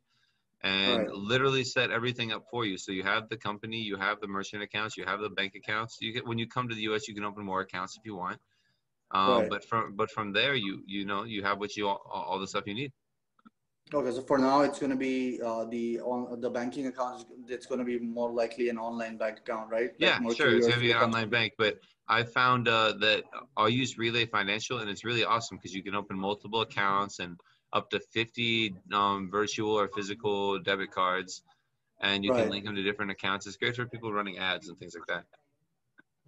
and 0.63 0.99
Right. 0.99 1.09
literally 1.11 1.63
set 1.63 1.91
everything 1.91 2.31
up 2.31 2.43
for 2.49 2.65
you. 2.65 2.77
So 2.77 2.91
you 2.91 3.03
have 3.03 3.29
the 3.29 3.37
company, 3.37 3.77
you 3.77 3.95
have 3.97 4.19
the 4.21 4.27
merchant 4.27 4.63
accounts, 4.63 4.97
you 4.97 5.05
have 5.05 5.19
the 5.21 5.29
bank 5.29 5.53
accounts. 5.55 5.97
You 6.01 6.13
get 6.13 6.25
when 6.25 6.37
you 6.37 6.47
come 6.47 6.67
to 6.69 6.75
the 6.75 6.81
U.S., 6.81 7.07
you 7.07 7.13
can 7.15 7.23
open 7.25 7.45
more 7.45 7.61
accounts 7.61 7.97
if 7.97 8.05
you 8.05 8.15
want. 8.15 8.39
Um, 9.11 9.39
Right. 9.39 9.49
But 9.49 9.63
from 9.65 9.95
but 9.95 10.09
from 10.11 10.33
there, 10.33 10.55
you 10.55 10.83
you 10.85 11.05
know 11.05 11.23
you 11.23 11.43
have 11.43 11.59
what 11.59 11.75
you 11.77 11.87
all, 11.87 12.01
all 12.11 12.39
the 12.39 12.47
stuff 12.47 12.63
you 12.67 12.73
need. 12.73 12.91
Okay, 13.93 14.11
so 14.11 14.21
for 14.21 14.37
now, 14.37 14.61
it's 14.61 14.79
going 14.79 14.89
to 14.89 14.97
be 14.97 15.39
uh, 15.41 15.63
the 15.63 16.01
on 16.01 16.41
the 16.41 16.49
banking 16.49 16.87
account. 16.87 17.25
It's 17.47 17.65
going 17.65 17.79
to 17.79 17.85
be 17.85 17.97
more 17.99 18.31
likely 18.31 18.67
an 18.67 18.77
online 18.77 19.17
bank 19.17 19.39
account, 19.39 19.69
right? 19.71 19.91
Like 20.01 20.01
Yeah, 20.01 20.33
sure. 20.33 20.55
It's 20.57 20.67
gonna 20.67 20.81
be 20.81 20.91
an 20.91 20.97
online 20.97 21.29
bank, 21.29 21.53
but 21.57 21.79
I 22.07 22.23
found 22.23 22.67
uh, 22.67 22.93
that 22.99 23.23
I'll 23.55 23.69
use 23.69 23.97
Relay 23.97 24.25
Financial, 24.25 24.79
and 24.79 24.89
it's 24.89 25.05
really 25.05 25.23
awesome 25.23 25.57
because 25.57 25.73
you 25.73 25.83
can 25.83 25.95
open 25.95 26.19
multiple 26.19 26.61
accounts 26.61 27.19
and 27.19 27.37
up 27.73 27.89
to 27.91 27.99
50 27.99 28.75
um, 28.93 29.29
virtual 29.29 29.71
or 29.71 29.87
physical 29.89 30.59
debit 30.59 30.91
cards, 30.91 31.43
and 32.01 32.23
you 32.23 32.31
Right. 32.31 32.41
can 32.41 32.49
link 32.49 32.65
them 32.65 32.75
to 32.75 32.83
different 32.83 33.11
accounts. 33.11 33.45
It's 33.47 33.57
great 33.57 33.75
for 33.75 33.85
people 33.85 34.11
running 34.11 34.37
ads 34.37 34.69
and 34.69 34.77
things 34.79 34.95
like 34.95 35.07
that. 35.07 35.25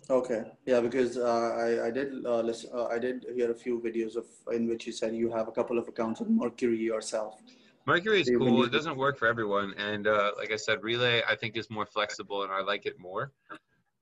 Okay, 0.09 0.43
yeah, 0.65 0.79
because 0.79 1.17
uh, 1.17 1.53
I 1.55 1.87
I 1.87 1.91
did 1.91 2.25
uh, 2.25 2.41
listen, 2.41 2.71
uh, 2.73 2.85
I 2.85 2.97
did 2.97 3.25
hear 3.35 3.51
a 3.51 3.53
few 3.53 3.79
videos 3.79 4.15
of 4.15 4.25
in 4.51 4.67
which 4.67 4.87
you 4.87 4.93
said 4.93 5.13
you 5.15 5.29
have 5.31 5.47
a 5.47 5.51
couple 5.51 5.77
of 5.77 5.87
accounts 5.87 6.19
with 6.19 6.29
Mercury 6.29 6.79
yourself. 6.79 7.41
Mercury 7.85 8.21
is 8.21 8.27
They 8.27 8.35
cool. 8.35 8.63
It 8.63 8.71
doesn't 8.71 8.97
work 8.97 9.17
for 9.19 9.27
everyone, 9.27 9.73
and 9.77 10.07
uh, 10.07 10.31
like 10.37 10.51
I 10.51 10.55
said, 10.55 10.81
Relay 10.83 11.21
I 11.29 11.35
think 11.35 11.57
is 11.57 11.69
more 11.69 11.85
flexible, 11.85 12.43
and 12.43 12.51
I 12.51 12.61
like 12.61 12.85
it 12.87 12.97
more. 12.99 13.31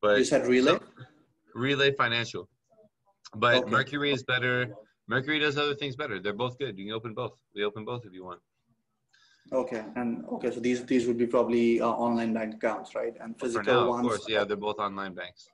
But 0.02 0.20
You 0.20 0.24
said 0.24 0.48
Relay. 0.48 0.78
Relay 1.54 1.92
Financial, 1.94 2.48
but 3.36 3.56
Okay. 3.56 3.70
Mercury 3.72 4.12
is 4.12 4.24
better. 4.24 4.74
Mercury 5.08 5.40
does 5.40 5.58
other 5.58 5.76
things 5.76 5.96
better. 5.96 6.20
They're 6.20 6.34
both 6.34 6.58
good. 6.58 6.78
You 6.78 6.86
can 6.86 6.94
open 6.94 7.14
both. 7.14 7.34
We 7.56 7.64
open 7.64 7.86
both 7.86 8.06
if 8.06 8.14
you 8.14 8.26
want. 8.26 8.42
Okay, 9.54 9.86
and 9.96 10.26
okay, 10.26 10.52
so 10.52 10.60
these 10.60 10.84
these 10.86 11.08
would 11.08 11.18
be 11.18 11.26
probably 11.26 11.80
uh, 11.80 11.88
online 11.88 12.34
bank 12.34 12.56
accounts, 12.56 12.94
right? 12.96 13.14
And 13.22 13.40
For 13.40 13.46
physical 13.46 13.88
ones. 13.88 14.06
of 14.06 14.10
course, 14.10 14.26
yeah, 14.28 14.44
they're 14.44 14.58
both 14.58 14.78
online 14.78 15.14
banks. 15.14 15.50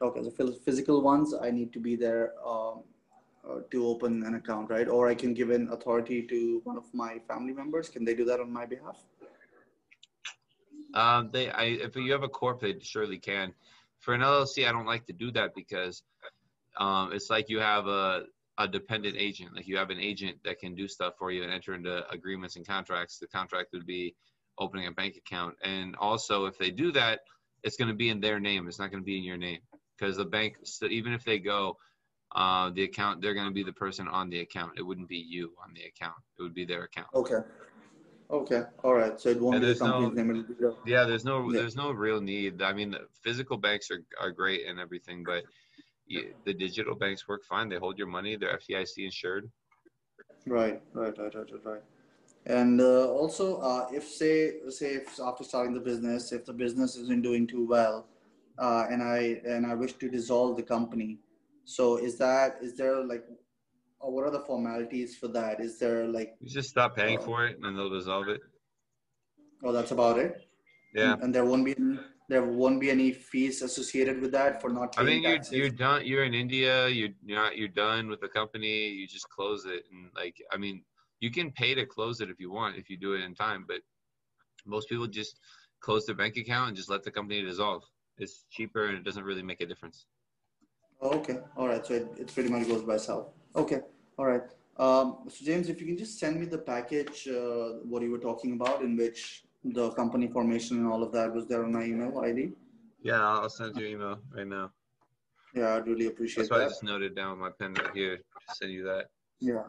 Okay, 0.00 0.22
so 0.22 0.52
physical 0.64 1.02
ones, 1.02 1.34
I 1.34 1.50
need 1.50 1.72
to 1.74 1.80
be 1.80 1.96
there 1.96 2.32
um, 2.46 2.82
uh, 3.48 3.60
to 3.70 3.86
open 3.86 4.24
an 4.24 4.34
account, 4.36 4.70
right? 4.70 4.88
Or 4.88 5.08
I 5.08 5.14
can 5.14 5.34
give 5.34 5.50
an 5.50 5.68
authority 5.70 6.22
to 6.22 6.62
one 6.64 6.78
of 6.78 6.84
my 6.94 7.18
family 7.28 7.52
members. 7.52 7.90
Can 7.90 8.04
they 8.04 8.14
do 8.14 8.24
that 8.24 8.40
on 8.40 8.50
my 8.50 8.64
behalf? 8.64 8.96
Um, 10.94 11.30
they, 11.32 11.50
I, 11.50 11.64
if 11.64 11.94
you 11.96 12.10
have 12.12 12.22
a 12.22 12.28
corp, 12.28 12.60
they 12.60 12.78
surely 12.80 13.18
can. 13.18 13.52
For 14.00 14.14
an 14.14 14.22
LLC, 14.22 14.66
I 14.66 14.72
don't 14.72 14.86
like 14.86 15.06
to 15.06 15.12
do 15.12 15.30
that 15.32 15.54
because 15.54 16.02
um, 16.78 17.12
it's 17.12 17.30
like 17.30 17.48
you 17.48 17.60
have 17.60 17.86
a, 17.86 18.24
a 18.58 18.68
dependent 18.68 19.16
agent. 19.18 19.54
Like 19.54 19.66
you 19.66 19.76
have 19.76 19.90
an 19.90 19.98
agent 19.98 20.38
that 20.44 20.58
can 20.58 20.74
do 20.74 20.88
stuff 20.88 21.14
for 21.18 21.30
you 21.30 21.42
and 21.42 21.52
enter 21.52 21.74
into 21.74 22.08
agreements 22.10 22.56
and 22.56 22.66
contracts. 22.66 23.18
The 23.18 23.26
contract 23.26 23.70
would 23.72 23.86
be 23.86 24.14
opening 24.58 24.86
a 24.86 24.92
bank 24.92 25.16
account, 25.16 25.56
and 25.62 25.96
also 25.96 26.46
if 26.46 26.58
they 26.58 26.70
do 26.70 26.92
that, 26.92 27.20
it's 27.62 27.76
going 27.76 27.88
to 27.88 27.94
be 27.94 28.10
in 28.10 28.20
their 28.20 28.38
name. 28.38 28.68
It's 28.68 28.78
not 28.78 28.90
going 28.90 29.02
to 29.02 29.06
be 29.06 29.18
in 29.18 29.24
your 29.24 29.36
name 29.36 29.60
because 29.98 30.16
the 30.16 30.24
bank. 30.24 30.56
So 30.64 30.86
even 30.86 31.12
if 31.12 31.24
they 31.24 31.38
go, 31.38 31.76
uh, 32.34 32.70
the 32.70 32.84
account, 32.84 33.22
they're 33.22 33.34
going 33.34 33.48
to 33.48 33.54
be 33.54 33.62
the 33.62 33.72
person 33.72 34.08
on 34.08 34.30
the 34.30 34.40
account. 34.40 34.72
It 34.78 34.82
wouldn't 34.82 35.08
be 35.08 35.16
you 35.16 35.52
on 35.62 35.72
the 35.74 35.82
account. 35.84 36.16
It 36.38 36.42
would 36.42 36.54
be 36.54 36.64
their 36.64 36.84
account. 36.84 37.08
Okay. 37.14 37.38
Okay. 38.30 38.62
All 38.82 38.94
right. 38.94 39.20
So 39.20 39.28
it 39.30 39.40
won't 39.40 39.56
be 39.56 39.60
the 39.60 39.66
there's 39.66 39.80
no- 39.80 40.08
name. 40.08 40.30
It'll 40.30 40.42
be 40.42 40.54
the, 40.54 40.76
Yeah, 40.86 41.04
there's 41.04 41.24
no 41.24 41.52
there's 41.52 41.76
no 41.76 41.90
real 41.92 42.20
need. 42.20 42.62
I 42.62 42.72
mean, 42.72 42.92
the 42.92 43.06
physical 43.22 43.56
banks 43.56 43.90
are, 43.90 44.02
are 44.20 44.30
great 44.30 44.66
and 44.66 44.80
everything, 44.80 45.24
but 45.24 45.44
you, 46.06 46.34
the 46.44 46.54
digital 46.54 46.94
banks 46.94 47.26
work 47.26 47.44
fine. 47.44 47.68
They 47.68 47.76
hold 47.76 47.98
your 47.98 48.06
money. 48.06 48.36
They're 48.36 48.58
FDIC 48.58 49.04
insured. 49.04 49.50
right. 50.46 50.80
Right. 50.92 51.16
Right. 51.18 51.34
Right. 51.34 51.50
Right. 51.52 51.64
Right. 51.64 51.82
And 52.46 52.80
uh, 52.80 53.08
also, 53.08 53.58
uh, 53.60 53.88
if 53.92 54.06
say 54.06 54.52
say 54.68 54.94
if 55.00 55.18
after 55.18 55.44
starting 55.44 55.72
the 55.72 55.80
business, 55.80 56.30
if 56.32 56.44
the 56.44 56.52
business 56.52 56.94
isn't 56.96 57.22
doing 57.22 57.46
too 57.46 57.66
well, 57.66 58.06
uh, 58.58 58.86
and 58.90 59.02
I 59.02 59.40
and 59.46 59.66
I 59.66 59.74
wish 59.74 59.94
to 59.94 60.10
dissolve 60.10 60.56
the 60.56 60.62
company, 60.62 61.18
so 61.64 61.96
is 61.96 62.18
that 62.18 62.58
is 62.60 62.76
there 62.76 63.02
like, 63.02 63.24
or 63.98 64.12
what 64.12 64.24
are 64.24 64.30
the 64.30 64.40
formalities 64.40 65.16
for 65.16 65.28
that? 65.28 65.60
Is 65.60 65.78
there 65.78 66.06
like 66.06 66.36
You 66.40 66.50
just 66.50 66.68
stop 66.68 66.94
paying 66.96 67.18
Uh, 67.18 67.22
for 67.22 67.46
it, 67.46 67.56
and 67.62 67.78
they'll 67.78 67.88
dissolve 67.88 68.28
it. 68.28 68.42
Oh, 69.62 69.72
that's 69.72 69.92
about 69.92 70.18
it. 70.18 70.46
Yeah, 70.94 71.14
And, 71.14 71.22
and 71.22 71.34
there 71.34 71.46
won't 71.46 71.64
be 71.64 71.74
there 72.28 72.42
won't 72.42 72.80
be 72.80 72.90
any 72.90 73.12
fees 73.12 73.62
associated 73.62 74.20
with 74.20 74.32
that 74.32 74.60
for 74.60 74.70
not 74.70 74.96
paying. 74.96 75.08
I 75.08 75.10
mean, 75.10 75.22
you're 75.22 75.36
taxes. 75.36 75.52
you're 75.52 75.70
done. 75.70 76.06
You're 76.06 76.24
in 76.24 76.34
India. 76.34 76.88
You're 76.88 77.10
you're 77.24 77.38
not. 77.38 77.56
You're 77.56 77.68
done 77.68 78.08
with 78.08 78.20
the 78.20 78.28
company. 78.28 78.88
You 78.88 79.06
just 79.06 79.28
close 79.28 79.64
it, 79.66 79.84
and 79.92 80.10
like, 80.16 80.36
I 80.50 80.56
mean, 80.56 80.82
you 81.20 81.30
can 81.30 81.50
pay 81.50 81.74
to 81.74 81.84
close 81.84 82.20
it 82.20 82.30
if 82.30 82.40
you 82.40 82.50
want, 82.50 82.76
if 82.76 82.88
you 82.88 82.96
do 82.96 83.14
it 83.14 83.22
in 83.22 83.34
time. 83.34 83.64
But 83.68 83.80
most 84.64 84.88
people 84.88 85.06
just 85.06 85.38
close 85.80 86.06
their 86.06 86.14
bank 86.14 86.36
account 86.36 86.68
and 86.68 86.76
just 86.76 86.88
let 86.88 87.02
the 87.02 87.10
company 87.10 87.42
dissolve. 87.42 87.82
It's 88.18 88.44
cheaper, 88.50 88.86
and 88.86 88.96
it 88.96 89.04
doesn't 89.04 89.24
really 89.24 89.42
make 89.42 89.60
a 89.60 89.66
difference. 89.66 90.06
Oh, 91.02 91.18
okay. 91.18 91.40
All 91.56 91.68
right. 91.68 91.84
So 91.84 91.94
it, 91.94 92.08
it 92.18 92.32
pretty 92.32 92.48
much 92.48 92.66
goes 92.66 92.82
by 92.82 92.94
itself. 92.94 93.28
Okay. 93.54 93.80
All 94.18 94.26
right. 94.26 94.42
Um, 94.76 95.18
so 95.28 95.44
James, 95.44 95.68
if 95.68 95.80
you 95.80 95.86
can 95.86 95.98
just 95.98 96.18
send 96.18 96.40
me 96.40 96.46
the 96.46 96.58
package, 96.58 97.28
uh, 97.28 97.80
what 97.84 98.02
you 98.02 98.10
were 98.10 98.18
talking 98.18 98.52
about, 98.52 98.82
in 98.82 98.96
which 98.96 99.44
the 99.64 99.90
company 99.90 100.28
formation 100.28 100.78
and 100.78 100.86
all 100.86 101.02
of 101.02 101.12
that 101.12 101.32
was 101.32 101.46
there 101.46 101.64
on 101.64 101.72
my 101.72 101.84
email 101.84 102.18
ID. 102.20 102.52
Yeah, 103.02 103.26
I'll 103.26 103.48
send 103.48 103.76
you 103.76 103.86
email 103.86 104.18
right 104.34 104.46
now. 104.46 104.70
Yeah, 105.54 105.76
I'd 105.76 105.86
really 105.86 106.06
appreciate 106.06 106.48
that. 106.48 106.50
That's 106.50 106.60
why 106.60 106.64
I 106.66 106.68
just 106.68 106.82
noted 106.82 107.14
down 107.14 107.30
with 107.30 107.40
my 107.40 107.50
pen 107.58 107.74
right 107.74 107.94
here 107.94 108.16
to 108.16 108.54
send 108.54 108.72
you 108.72 108.84
that. 108.84 109.06
Yeah. 109.40 109.62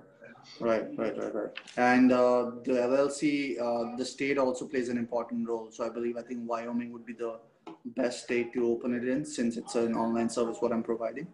Right, 0.60 0.86
right, 0.98 1.18
right, 1.18 1.34
right. 1.34 1.50
And 1.78 2.12
uh, 2.12 2.52
the 2.64 2.74
LLC, 2.74 3.60
uh, 3.60 3.96
the 3.98 4.06
state 4.06 4.38
also 4.38 4.68
plays 4.68 4.90
an 4.90 4.98
important 4.98 5.48
role. 5.48 5.70
So 5.72 5.86
I 5.86 5.90
believe, 5.90 6.18
I 6.18 6.22
think 6.22 6.48
Wyoming 6.48 6.92
would 6.92 7.06
be 7.06 7.14
the 7.14 7.40
best 7.86 8.24
state 8.24 8.54
to 8.54 8.68
open 8.68 8.94
it 8.94 9.08
in 9.08 9.26
since 9.26 9.58
it's 9.58 9.76
an 9.76 9.96
online 9.96 10.30
service, 10.30 10.58
what 10.60 10.72
I'm 10.72 10.84
providing. 10.84 11.28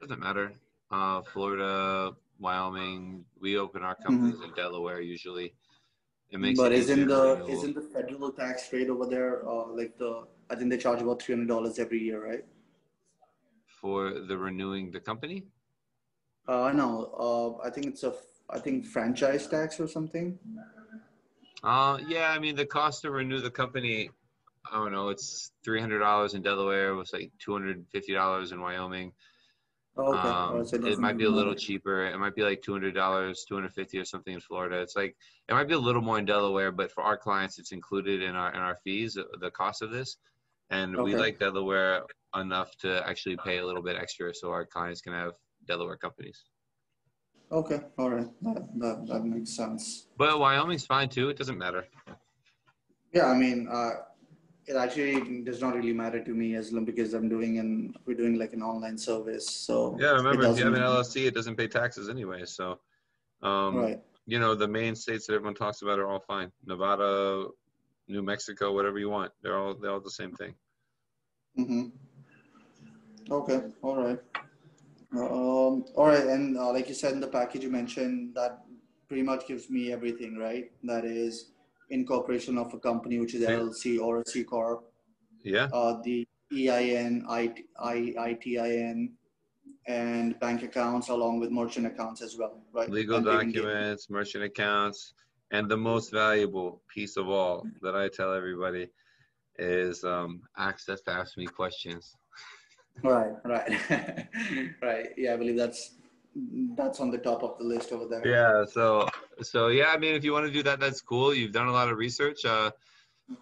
Doesn't 0.00 0.20
matter. 0.20 0.52
Uh, 0.90 1.22
Florida, 1.22 2.12
Wyoming, 2.38 3.24
we 3.40 3.58
open 3.58 3.82
our 3.82 3.94
companies 3.94 4.40
in 4.42 4.52
Delaware 4.54 5.00
usually. 5.00 5.54
It 6.30 6.40
makes 6.40 6.58
But 6.58 6.72
it 6.72 6.78
isn't 6.80 7.06
the 7.06 7.46
isn't 7.48 7.74
the 7.74 7.82
federal 7.82 8.32
tax 8.32 8.72
rate 8.72 8.90
over 8.90 9.06
there 9.06 9.48
uh, 9.48 9.66
like 9.68 9.96
the 9.98 10.26
I 10.50 10.54
think 10.56 10.70
they 10.70 10.78
charge 10.78 11.00
about 11.00 11.22
three 11.22 11.34
hundred 11.34 11.48
dollars 11.48 11.78
every 11.78 12.02
year, 12.02 12.24
right? 12.24 12.44
for 13.80 14.20
the 14.20 14.36
renewing 14.36 14.90
the 14.90 15.00
company. 15.00 15.44
Uh, 16.48 16.72
no, 16.74 16.88
uh, 17.26 17.66
I 17.66 17.70
think 17.70 17.86
it's 17.86 18.02
a 18.04 18.14
I 18.48 18.58
think 18.58 18.86
franchise 18.86 19.46
tax 19.46 19.78
or 19.80 19.88
something. 19.88 20.38
Uh, 21.62 21.98
yeah, 22.08 22.30
I 22.30 22.38
mean 22.38 22.56
the 22.56 22.66
cost 22.66 23.02
to 23.02 23.10
renew 23.10 23.40
the 23.40 23.50
company, 23.50 24.10
I 24.70 24.76
don't 24.76 24.92
know, 24.92 25.08
it's 25.08 25.52
three 25.64 25.80
hundred 25.80 26.00
dollars 26.00 26.34
in 26.34 26.42
Delaware. 26.42 26.90
It 26.90 26.96
was 26.96 27.12
like 27.12 27.30
two 27.38 27.52
hundred 27.52 27.76
and 27.76 27.88
fifty 27.88 28.14
dollars 28.14 28.52
in 28.52 28.60
Wyoming. 28.60 29.12
Oh, 29.98 30.14
okay, 30.14 30.28
Um, 30.28 30.54
Oh, 30.56 30.64
so 30.64 30.76
it 30.76 30.82
doesn't 30.82 31.00
might 31.00 31.16
be 31.16 31.24
a 31.24 31.30
little 31.30 31.54
cheaper. 31.54 32.04
It 32.06 32.18
might 32.18 32.34
be 32.34 32.42
like 32.42 32.60
two 32.62 32.72
hundred 32.72 32.94
dollars, 32.94 33.44
two 33.48 33.54
hundred 33.54 33.72
fifty 33.72 33.98
or 33.98 34.04
something 34.04 34.34
in 34.34 34.40
Florida. 34.40 34.80
It's 34.80 34.96
like 34.96 35.16
it 35.48 35.54
might 35.54 35.68
be 35.68 35.74
a 35.74 35.78
little 35.78 36.02
more 36.02 36.18
in 36.18 36.24
Delaware, 36.26 36.70
but 36.70 36.92
for 36.92 37.02
our 37.02 37.16
clients, 37.16 37.58
it's 37.58 37.72
included 37.72 38.22
in 38.22 38.34
our 38.36 38.52
in 38.52 38.60
our 38.60 38.76
fees, 38.84 39.16
uh, 39.16 39.22
the 39.40 39.50
cost 39.50 39.82
of 39.82 39.90
this. 39.90 40.18
And 40.70 41.00
we 41.02 41.14
like 41.14 41.38
Delaware 41.38 42.02
enough 42.34 42.76
to 42.78 43.06
actually 43.08 43.36
pay 43.44 43.58
a 43.58 43.64
little 43.66 43.82
bit 43.82 43.96
extra, 43.96 44.34
so 44.34 44.50
our 44.50 44.66
clients 44.66 45.00
can 45.00 45.12
have 45.12 45.32
Delaware 45.66 45.96
companies. 45.96 46.44
Okay, 47.52 47.80
all 47.96 48.10
right, 48.10 48.26
that, 48.42 48.66
that 48.80 49.06
that 49.06 49.24
makes 49.24 49.50
sense. 49.56 50.08
But 50.18 50.38
Wyoming's 50.40 50.84
fine 50.84 51.08
too. 51.08 51.28
It 51.30 51.38
doesn't 51.38 51.56
matter. 51.56 51.84
Yeah, 53.12 53.26
I 53.26 53.38
mean, 53.38 53.68
uh, 53.70 53.90
it 54.66 54.74
actually 54.74 55.42
does 55.42 55.60
not 55.60 55.74
really 55.74 55.92
matter 55.92 56.22
to 56.22 56.30
me 56.32 56.56
as 56.56 56.72
long 56.72 56.84
because 56.84 57.14
I'm 57.14 57.28
doing 57.28 57.58
an 57.58 57.94
we're 58.04 58.16
doing 58.16 58.36
like 58.38 58.52
an 58.52 58.62
online 58.62 58.98
service. 58.98 59.48
So 59.48 59.96
Yeah, 59.98 60.12
remember 60.12 60.44
if 60.44 60.58
you 60.58 60.64
have 60.64 60.74
an 60.74 60.80
LLC, 60.80 61.26
it 61.26 61.34
doesn't 61.34 61.56
pay 61.56 61.68
taxes 61.68 62.08
anyway. 62.08 62.44
So, 62.44 62.80
um, 63.42 63.76
right? 63.76 64.00
you 64.26 64.40
know, 64.40 64.54
the 64.54 64.66
main 64.66 64.96
states 64.96 65.26
that 65.26 65.34
everyone 65.34 65.54
talks 65.54 65.82
about 65.82 65.98
are 65.98 66.08
all 66.10 66.18
fine. 66.18 66.50
Nevada, 66.64 67.46
New 68.08 68.22
Mexico, 68.22 68.72
whatever 68.72 68.98
you 68.98 69.08
want. 69.08 69.32
They're 69.42 69.58
all 69.58 69.74
they're 69.74 69.92
all 69.92 70.00
the 70.00 70.10
same 70.10 70.32
thing. 70.32 70.54
Mm-hmm. 71.58 73.32
Okay, 73.32 73.62
all 73.82 73.96
right. 73.96 74.18
Um, 75.12 75.84
all 75.94 76.06
right, 76.06 76.26
and 76.26 76.58
uh, 76.58 76.72
like 76.72 76.88
you 76.88 76.94
said 76.94 77.12
in 77.12 77.20
the 77.20 77.28
package, 77.28 77.62
you 77.62 77.70
mentioned 77.70 78.34
that 78.34 78.64
pretty 79.08 79.22
much 79.22 79.46
gives 79.46 79.70
me 79.70 79.92
everything, 79.92 80.36
right? 80.36 80.70
That 80.82 81.04
is 81.04 81.52
incorporation 81.90 82.58
of 82.58 82.72
a 82.74 82.78
company, 82.78 83.18
which 83.18 83.34
is. 83.34 83.42
LLC 83.46 84.00
or 84.00 84.20
a 84.20 84.26
C 84.26 84.44
corp, 84.44 84.84
Yeah. 85.42 85.68
uh, 85.72 86.00
the 86.02 86.26
EIN, 86.52 87.24
ITIN, 87.28 89.12
and 89.88 90.38
bank 90.40 90.62
accounts 90.62 91.08
along 91.08 91.38
with 91.40 91.50
merchant 91.50 91.86
accounts 91.86 92.22
as 92.22 92.36
well, 92.36 92.60
right? 92.72 92.90
Legal 92.90 93.16
And 93.16 93.24
documents, 93.26 94.10
merchant 94.10 94.44
accounts, 94.44 95.14
and 95.52 95.68
the 95.68 95.76
most 95.76 96.10
valuable 96.12 96.82
piece 96.92 97.16
of 97.16 97.28
all 97.28 97.64
that 97.82 97.94
I 97.94 98.08
tell 98.08 98.32
everybody 98.32 98.88
is 99.58 100.02
um, 100.04 100.42
access 100.58 101.00
to 101.02 101.12
ask 101.12 101.36
me 101.36 101.46
questions. 101.46 102.16
Right, 103.02 103.32
right, 103.44 103.70
right. 104.82 105.08
Yeah, 105.16 105.34
I 105.34 105.36
believe 105.36 105.56
that's 105.56 105.92
that's 106.76 107.00
on 107.00 107.10
the 107.10 107.18
top 107.18 107.42
of 107.42 107.58
the 107.58 107.64
list 107.64 107.92
over 107.92 108.06
there. 108.06 108.26
Yeah. 108.26 108.64
So 108.66 109.08
so 109.42 109.68
yeah, 109.68 109.92
I 109.94 109.98
mean, 109.98 110.14
if 110.14 110.24
you 110.24 110.32
want 110.32 110.46
to 110.46 110.52
do 110.52 110.62
that, 110.64 110.80
that's 110.80 111.00
cool. 111.00 111.34
You've 111.34 111.52
done 111.52 111.68
a 111.68 111.72
lot 111.72 111.88
of 111.88 111.96
research. 111.96 112.44
Uh, 112.44 112.70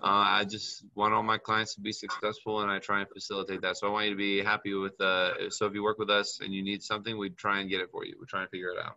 uh, 0.03 0.27
I 0.41 0.45
just 0.45 0.85
want 0.95 1.13
all 1.13 1.23
my 1.23 1.37
clients 1.39 1.75
to 1.75 1.81
be 1.81 1.93
successful, 1.93 2.63
and 2.63 2.71
I 2.71 2.79
try 2.79 3.01
and 3.01 3.09
facilitate 3.09 3.61
that. 3.63 3.77
So 3.77 3.87
I 3.87 3.91
want 3.91 4.07
you 4.07 4.13
to 4.13 4.17
be 4.17 4.43
happy 4.43 4.73
with. 4.75 4.99
Uh, 5.01 5.51
so 5.51 5.67
if 5.67 5.75
you 5.75 5.83
work 5.83 5.99
with 5.99 6.11
us 6.11 6.41
and 6.43 6.55
you 6.55 6.63
need 6.63 6.83
something, 6.83 7.19
we 7.19 7.31
try 7.31 7.61
and 7.61 7.69
get 7.69 7.81
it 7.81 7.91
for 7.91 8.05
you. 8.05 8.17
We 8.19 8.27
try 8.27 8.43
and 8.43 8.51
figure 8.51 8.71
it 8.71 8.79
out. 8.79 8.97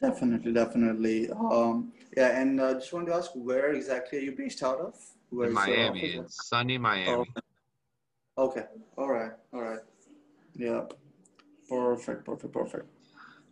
Definitely, 0.00 0.52
definitely. 0.52 1.30
Um, 1.30 1.92
yeah, 2.16 2.40
and 2.40 2.60
uh, 2.60 2.74
just 2.74 2.92
wanted 2.92 3.06
to 3.06 3.14
ask, 3.14 3.30
where 3.34 3.72
exactly 3.74 4.18
are 4.18 4.22
you 4.22 4.32
based 4.32 4.62
out 4.62 4.80
of? 4.80 4.94
In 5.32 5.52
Miami, 5.52 6.14
in 6.14 6.28
sunny 6.28 6.78
Miami. 6.78 7.26
Oh, 8.36 8.46
okay. 8.46 8.64
All 8.96 9.08
right. 9.08 9.32
All 9.52 9.62
right. 9.62 9.80
Yeah. 10.54 10.82
Perfect. 11.68 12.24
Perfect. 12.24 12.52
Perfect. 12.52 12.86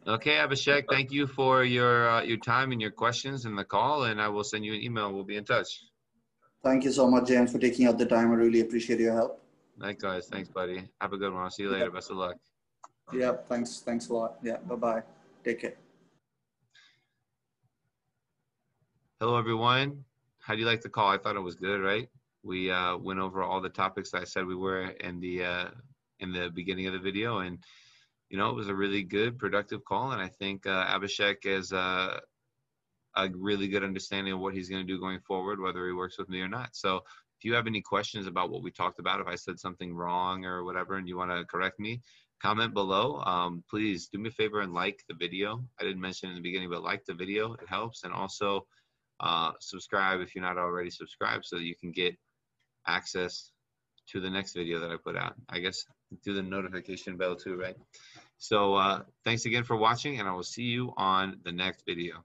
Okay, 0.06 0.36
Abhishek. 0.36 0.84
Thank 0.88 1.10
you 1.10 1.26
for 1.26 1.64
your 1.64 2.08
uh, 2.08 2.22
your 2.22 2.38
time 2.38 2.72
and 2.72 2.80
your 2.80 2.92
questions 2.92 3.44
and 3.44 3.58
the 3.58 3.64
call, 3.64 4.04
and 4.04 4.20
I 4.20 4.28
will 4.28 4.44
send 4.44 4.64
you 4.64 4.74
an 4.74 4.80
email. 4.80 5.12
We'll 5.12 5.24
be 5.24 5.36
in 5.36 5.44
touch. 5.44 5.82
Thank 6.62 6.84
you 6.84 6.92
so 6.92 7.10
much, 7.10 7.26
James, 7.28 7.52
for 7.52 7.58
taking 7.58 7.86
out 7.86 7.98
the 7.98 8.06
time. 8.06 8.30
I 8.30 8.34
really 8.34 8.60
appreciate 8.60 9.00
your 9.00 9.14
help. 9.14 9.42
Likewise. 9.78 10.28
Thanks, 10.28 10.48
buddy. 10.48 10.88
Have 11.00 11.12
a 11.12 11.18
good 11.18 11.32
one. 11.32 11.42
I'll 11.42 11.50
see 11.50 11.64
you 11.64 11.70
later. 11.70 11.90
Best 11.90 12.10
of 12.10 12.16
luck. 12.16 12.36
Yeah. 13.12 13.32
Thanks. 13.48 13.80
Thanks 13.80 14.08
a 14.08 14.14
lot. 14.14 14.36
Yeah. 14.42 14.58
Bye 14.58 14.76
bye. 14.76 15.02
Take 15.44 15.60
care. 15.60 15.74
Hello, 19.20 19.36
everyone. 19.36 20.04
How 20.40 20.54
do 20.54 20.60
you 20.60 20.66
like 20.66 20.82
the 20.82 20.88
call? 20.88 21.08
I 21.08 21.18
thought 21.18 21.36
it 21.36 21.40
was 21.40 21.56
good, 21.56 21.80
right? 21.80 22.08
We 22.44 22.70
uh, 22.70 22.96
went 22.96 23.18
over 23.18 23.42
all 23.42 23.60
the 23.60 23.68
topics 23.68 24.10
that 24.12 24.20
I 24.20 24.24
said 24.24 24.46
we 24.46 24.54
were 24.54 24.82
in 25.00 25.18
the 25.18 25.44
uh, 25.44 25.68
in 26.20 26.32
the 26.32 26.50
beginning 26.54 26.86
of 26.86 26.92
the 26.92 26.98
video, 26.98 27.38
and 27.38 27.58
you 28.28 28.38
know 28.38 28.50
it 28.50 28.56
was 28.56 28.68
a 28.68 28.74
really 28.74 29.02
good, 29.02 29.38
productive 29.38 29.84
call. 29.84 30.12
And 30.12 30.20
I 30.20 30.28
think 30.28 30.66
uh, 30.66 30.86
Abhishek 30.86 31.44
has 31.44 31.72
uh, 31.72 32.18
a 33.16 33.28
really 33.34 33.68
good 33.68 33.84
understanding 33.84 34.32
of 34.32 34.40
what 34.40 34.54
he's 34.54 34.68
going 34.68 34.86
to 34.86 34.92
do 34.92 35.00
going 35.00 35.20
forward, 35.20 35.60
whether 35.60 35.86
he 35.86 35.92
works 35.92 36.18
with 36.18 36.28
me 36.28 36.40
or 36.40 36.48
not. 36.48 36.76
So 36.76 36.96
if 36.96 37.44
you 37.44 37.54
have 37.54 37.66
any 37.66 37.80
questions 37.80 38.26
about 38.26 38.50
what 38.50 38.62
we 38.62 38.70
talked 38.70 38.98
about, 38.98 39.20
if 39.20 39.26
I 39.26 39.34
said 39.34 39.58
something 39.58 39.94
wrong 39.94 40.44
or 40.44 40.64
whatever, 40.64 40.96
and 40.96 41.08
you 41.08 41.16
want 41.16 41.30
to 41.30 41.44
correct 41.44 41.78
me, 41.78 42.00
comment 42.42 42.74
below. 42.74 43.20
Um, 43.20 43.64
please 43.68 44.08
do 44.08 44.18
me 44.18 44.28
a 44.28 44.32
favor 44.32 44.60
and 44.60 44.72
like 44.72 45.02
the 45.08 45.14
video. 45.14 45.62
I 45.80 45.84
didn't 45.84 46.00
mention 46.00 46.30
in 46.30 46.36
the 46.36 46.42
beginning, 46.42 46.70
but 46.70 46.82
like 46.82 47.04
the 47.04 47.14
video, 47.14 47.54
it 47.54 47.68
helps. 47.68 48.04
And 48.04 48.12
also 48.12 48.66
uh, 49.20 49.52
subscribe 49.60 50.20
if 50.20 50.34
you're 50.34 50.44
not 50.44 50.58
already 50.58 50.90
subscribed 50.90 51.44
so 51.46 51.56
that 51.56 51.64
you 51.64 51.74
can 51.74 51.92
get 51.92 52.16
access 52.86 53.50
to 54.08 54.20
the 54.20 54.30
next 54.30 54.54
video 54.54 54.78
that 54.80 54.90
I 54.90 54.96
put 54.96 55.16
out. 55.16 55.34
I 55.48 55.58
guess 55.58 55.84
do 56.22 56.34
the 56.34 56.42
notification 56.42 57.16
bell 57.16 57.36
too, 57.36 57.56
right? 57.56 57.76
So 58.38 58.74
uh, 58.74 59.02
thanks 59.24 59.44
again 59.46 59.64
for 59.64 59.76
watching 59.76 60.20
and 60.20 60.28
I 60.28 60.32
will 60.32 60.42
see 60.42 60.64
you 60.64 60.92
on 60.96 61.38
the 61.44 61.52
next 61.52 61.84
video. 61.86 62.24